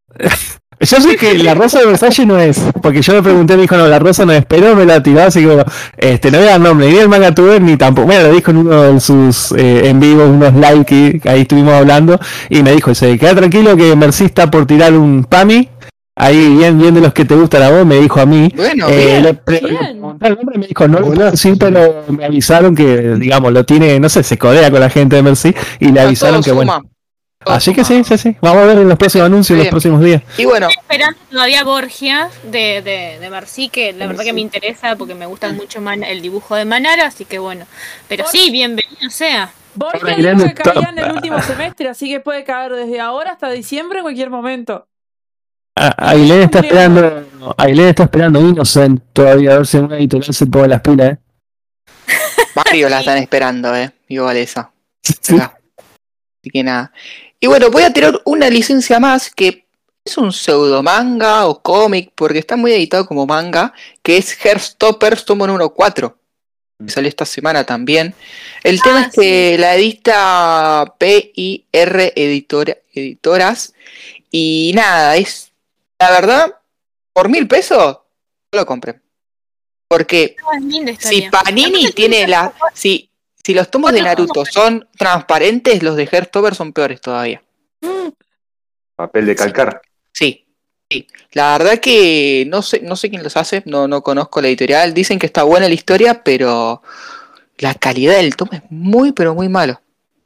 yo 0.79 1.01
sé 1.01 1.15
que 1.15 1.33
la 1.39 1.53
rosa 1.55 1.79
de 1.79 1.85
Versace 1.87 2.25
no 2.25 2.37
es, 2.39 2.59
porque 2.81 3.01
yo 3.01 3.13
le 3.13 3.21
pregunté, 3.23 3.55
me 3.55 3.63
dijo, 3.63 3.75
no, 3.77 3.87
la 3.87 3.99
rosa 3.99 4.25
no 4.25 4.33
es, 4.33 4.45
pero 4.45 4.75
me 4.75 4.85
la 4.85 5.01
tiró, 5.01 5.23
así 5.23 5.39
que 5.41 5.45
bueno, 5.47 5.63
este, 5.97 6.29
no 6.31 6.37
voy 6.37 6.47
a 6.47 6.51
dar 6.51 6.59
nombre, 6.61 6.89
ni 6.91 6.97
el 6.97 7.09
manga 7.09 7.33
tuber, 7.33 7.61
ni 7.61 7.77
tampoco, 7.77 8.07
bueno, 8.07 8.27
lo 8.27 8.33
dijo 8.33 8.51
en 8.51 8.57
uno 8.57 8.81
de 8.93 8.99
sus 8.99 9.51
eh, 9.53 9.89
en 9.89 9.99
vivo, 9.99 10.25
unos 10.25 10.53
live 10.53 10.85
que 10.85 11.21
ahí 11.29 11.41
estuvimos 11.41 11.73
hablando, 11.73 12.19
y 12.49 12.61
me 12.63 12.71
dijo, 12.73 12.93
se 12.93 13.17
queda 13.17 13.35
tranquilo 13.35 13.75
que 13.75 13.95
Merci 13.95 14.25
está 14.25 14.51
por 14.51 14.65
tirar 14.67 14.93
un 14.93 15.23
PAMI, 15.23 15.69
ahí 16.15 16.55
bien, 16.57 16.79
bien 16.79 16.93
de 16.95 17.01
los 17.01 17.13
que 17.13 17.25
te 17.25 17.35
gustan 17.35 17.61
a 17.63 17.69
vos, 17.69 17.85
me 17.85 17.97
dijo 17.99 18.19
a 18.19 18.25
mí. 18.25 18.51
Bueno, 18.55 18.87
Eh, 18.89 19.05
bien. 19.05 19.23
le 19.23 19.33
pre- 19.35 19.59
bien. 19.59 19.71
le 19.73 19.77
pregunté 19.91 20.27
el 20.27 20.35
nombre 20.35 20.55
y 20.55 20.59
me 20.59 20.67
dijo, 20.67 20.87
no 20.87 20.97
pero 21.59 22.03
me 22.09 22.25
avisaron 22.25 22.73
que, 22.75 23.15
digamos, 23.19 23.51
lo 23.53 23.63
tiene, 23.65 23.99
no 23.99 24.09
sé, 24.09 24.23
se 24.23 24.37
codea 24.37 24.69
con 24.71 24.79
la 24.79 24.89
gente 24.89 25.15
de 25.15 25.21
Merci, 25.23 25.53
y 25.79 25.91
le 25.91 26.01
avisaron 26.01 26.41
que, 26.43 26.51
bueno. 26.51 26.73
suma. 26.73 26.83
Todo 26.83 26.96
Así 27.49 27.73
que 27.73 27.83
sí, 27.83 28.03
sí, 28.03 28.17
sí. 28.17 28.35
Vamos 28.41 28.63
a 28.63 28.65
ver 28.65 28.77
en 28.79 28.89
los 28.89 28.97
próximos 28.97 29.25
anuncios, 29.27 29.57
en 29.57 29.63
los 29.65 29.69
próximos 29.69 30.01
días. 30.03 30.21
Y 30.37 30.45
bueno, 30.45 30.67
Estoy 30.67 30.81
esperando 30.81 31.19
todavía 31.29 31.63
Borgia 31.63 32.29
de, 32.43 32.81
de, 32.81 33.17
de 33.19 33.29
Merci, 33.29 33.69
que 33.69 33.93
la 33.93 34.07
verdad 34.07 34.23
que 34.23 34.33
me 34.33 34.41
interesa 34.41 34.95
porque 34.95 35.15
me 35.15 35.25
gusta 35.25 35.51
mucho 35.53 35.81
Man- 35.81 36.03
el 36.03 36.21
dibujo 36.21 36.55
de 36.55 36.65
Manara, 36.65 37.07
así 37.07 37.25
que 37.25 37.39
bueno. 37.39 37.65
Pero 38.07 38.25
sí, 38.27 38.49
bienvenido 38.51 39.09
sea. 39.09 39.51
Borgia 39.75 40.15
dijo 40.15 40.45
que 40.47 40.53
caía 40.55 40.89
en 40.89 40.99
el 40.99 41.11
último 41.11 41.41
semestre, 41.41 41.89
así 41.89 42.09
que 42.09 42.19
puede 42.19 42.43
caer 42.43 42.73
desde 42.73 42.99
ahora 42.99 43.31
hasta 43.31 43.49
diciembre 43.49 43.99
en 43.99 44.03
cualquier 44.03 44.29
momento. 44.29 44.87
Ailén 45.75 46.41
está 46.41 46.59
esperando, 46.59 47.23
Ailén 47.57 47.89
está 47.89 48.03
esperando 48.03 48.39
Innocent 48.41 49.03
todavía 49.13 49.53
a 49.53 49.57
ver 49.57 49.67
si 49.67 49.77
una 49.77 49.97
editorial 49.97 50.33
se 50.33 50.47
pone 50.47 50.69
las 50.69 50.81
pilas, 50.81 51.11
eh. 51.11 51.17
varios 52.55 52.89
la 52.89 53.01
están 53.01 53.19
esperando, 53.19 53.75
¿eh? 53.75 53.91
Igual 54.07 54.37
esa. 54.37 54.71
Así 55.07 56.49
que 56.51 56.63
nada. 56.63 56.91
Y 57.39 57.47
bueno, 57.47 57.69
voy 57.69 57.83
a 57.83 57.93
tirar 57.93 58.19
una 58.25 58.49
licencia 58.49 58.99
más 58.99 59.29
que 59.29 59.65
es 60.03 60.17
un 60.17 60.31
pseudo 60.31 60.81
manga 60.81 61.47
o 61.47 61.61
cómic, 61.61 62.11
porque 62.15 62.39
está 62.39 62.55
muy 62.55 62.71
editado 62.71 63.05
como 63.05 63.25
manga, 63.25 63.73
que 64.01 64.17
es 64.17 64.33
Heartstoppers 64.33 65.25
tomo 65.25 65.45
número 65.45 65.73
4. 65.73 66.17
que 66.79 66.89
Salió 66.91 67.09
esta 67.09 67.25
semana 67.25 67.63
también. 67.65 68.15
El 68.63 68.81
tema 68.81 68.99
Ah, 69.01 69.07
es 69.09 69.13
que 69.15 69.57
la 69.59 69.75
edita 69.75 70.95
PIR 70.97 72.13
Editora- 72.15 72.77
Editoras. 72.93 73.73
Y 74.31 74.71
nada, 74.75 75.15
es. 75.17 75.51
La 75.99 76.11
verdad, 76.11 76.53
por 77.13 77.29
mil 77.29 77.47
pesos, 77.47 77.97
no 78.53 78.59
lo 78.59 78.65
compré. 78.65 78.99
Porque 79.87 80.35
Ah, 80.41 80.59
si. 80.99 81.23
Panini 81.29 81.91
tiene 81.91 82.27
la. 82.27 82.53
Si, 82.73 83.06
si 83.47 83.53
los 83.53 83.71
tomos 83.71 83.93
de 83.93 84.01
Naruto 84.01 84.43
son 84.43 84.89
transparentes, 84.97 85.81
los 85.81 85.95
de 85.95 86.05
Heartstopper 86.05 86.53
son 86.53 86.73
peores 86.73 86.99
todavía. 86.99 87.41
Papel 88.93 89.25
de 89.25 89.37
calcar. 89.37 89.81
Sí. 90.11 90.45
sí. 90.89 91.07
La 91.31 91.57
verdad 91.57 91.79
que 91.79 92.45
no 92.49 92.61
sé, 92.61 92.81
no 92.81 92.97
sé 92.97 93.09
quién 93.09 93.23
los 93.23 93.37
hace, 93.37 93.63
no, 93.65 93.87
no 93.87 94.03
conozco 94.03 94.41
la 94.41 94.49
editorial. 94.49 94.93
Dicen 94.93 95.17
que 95.17 95.27
está 95.27 95.43
buena 95.43 95.69
la 95.69 95.75
historia, 95.75 96.25
pero 96.25 96.81
la 97.59 97.73
calidad 97.73 98.17
del 98.17 98.35
tomo 98.35 98.51
es 98.51 98.63
muy, 98.69 99.13
pero 99.13 99.33
muy 99.33 99.47
malo. 99.47 99.79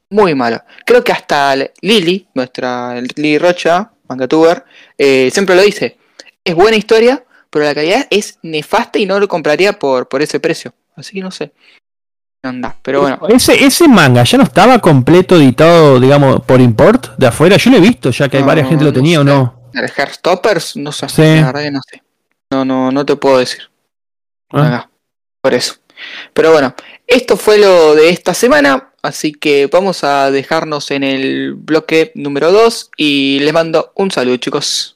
Muy 0.10 0.34
malo. 0.34 0.60
Creo 0.84 1.04
que 1.04 1.12
hasta 1.12 1.56
Lili, 1.82 2.28
nuestra 2.34 3.00
Lili 3.02 3.38
Rocha, 3.38 3.92
mangatuber, 4.08 4.66
eh, 4.98 5.30
siempre 5.32 5.54
lo 5.54 5.62
dice. 5.62 6.00
Es 6.44 6.56
buena 6.56 6.76
historia, 6.76 7.24
pero 7.52 7.66
la 7.66 7.76
calidad 7.76 8.08
es 8.10 8.40
nefasta 8.42 8.98
y 8.98 9.06
no 9.06 9.20
lo 9.20 9.28
compraría 9.28 9.74
por, 9.74 10.10
por 10.10 10.24
ese 10.24 10.40
precio. 10.40 10.74
Así 10.96 11.14
que 11.14 11.22
no 11.22 11.30
sé. 11.30 11.54
Pero 12.82 13.02
bueno. 13.02 13.20
Ese, 13.30 13.64
ese 13.64 13.88
manga 13.88 14.24
ya 14.24 14.38
no 14.38 14.44
estaba 14.44 14.80
completo 14.80 15.36
editado, 15.36 16.00
digamos, 16.00 16.42
por 16.42 16.60
import 16.60 17.16
de 17.18 17.28
afuera. 17.28 17.58
Yo 17.58 17.70
lo 17.70 17.78
he 17.78 17.82
visto 17.82 18.10
ya 18.10 18.30
que 18.30 18.38
hay 18.38 18.44
varias 18.44 18.68
gente 18.68 18.84
lo 18.84 18.90
no 18.90 18.96
tenía 18.96 19.22
o 19.22 19.24
no. 19.24 19.70
El 19.74 19.90
Heartstoppers, 19.90 20.76
no 20.78 20.92
sé. 20.92 21.08
Sí. 21.08 21.22
La 21.22 21.48
verdad 21.48 21.62
que 21.62 21.72
no 21.72 21.82
sé. 21.88 22.04
No, 22.50 22.66
no, 22.66 22.92
no 22.92 23.06
te 23.06 23.16
puedo 23.16 23.38
decir. 23.38 23.62
Ah. 24.52 24.90
Por 25.40 25.54
eso. 25.54 25.76
Pero 26.34 26.52
bueno, 26.52 26.74
esto 27.08 27.38
fue 27.38 27.58
lo 27.58 27.96
de 27.96 28.10
esta 28.10 28.34
semana. 28.34 28.92
Así 29.04 29.32
que 29.32 29.68
vamos 29.68 30.04
a 30.04 30.30
dejarnos 30.30 30.92
en 30.92 31.04
el 31.04 31.56
bloque 31.56 32.12
número 32.16 32.52
2 32.52 32.92
y 32.98 33.40
les 33.40 33.54
mando 33.54 33.92
un 33.96 34.12
saludo, 34.12 34.38
chicos. 34.38 34.96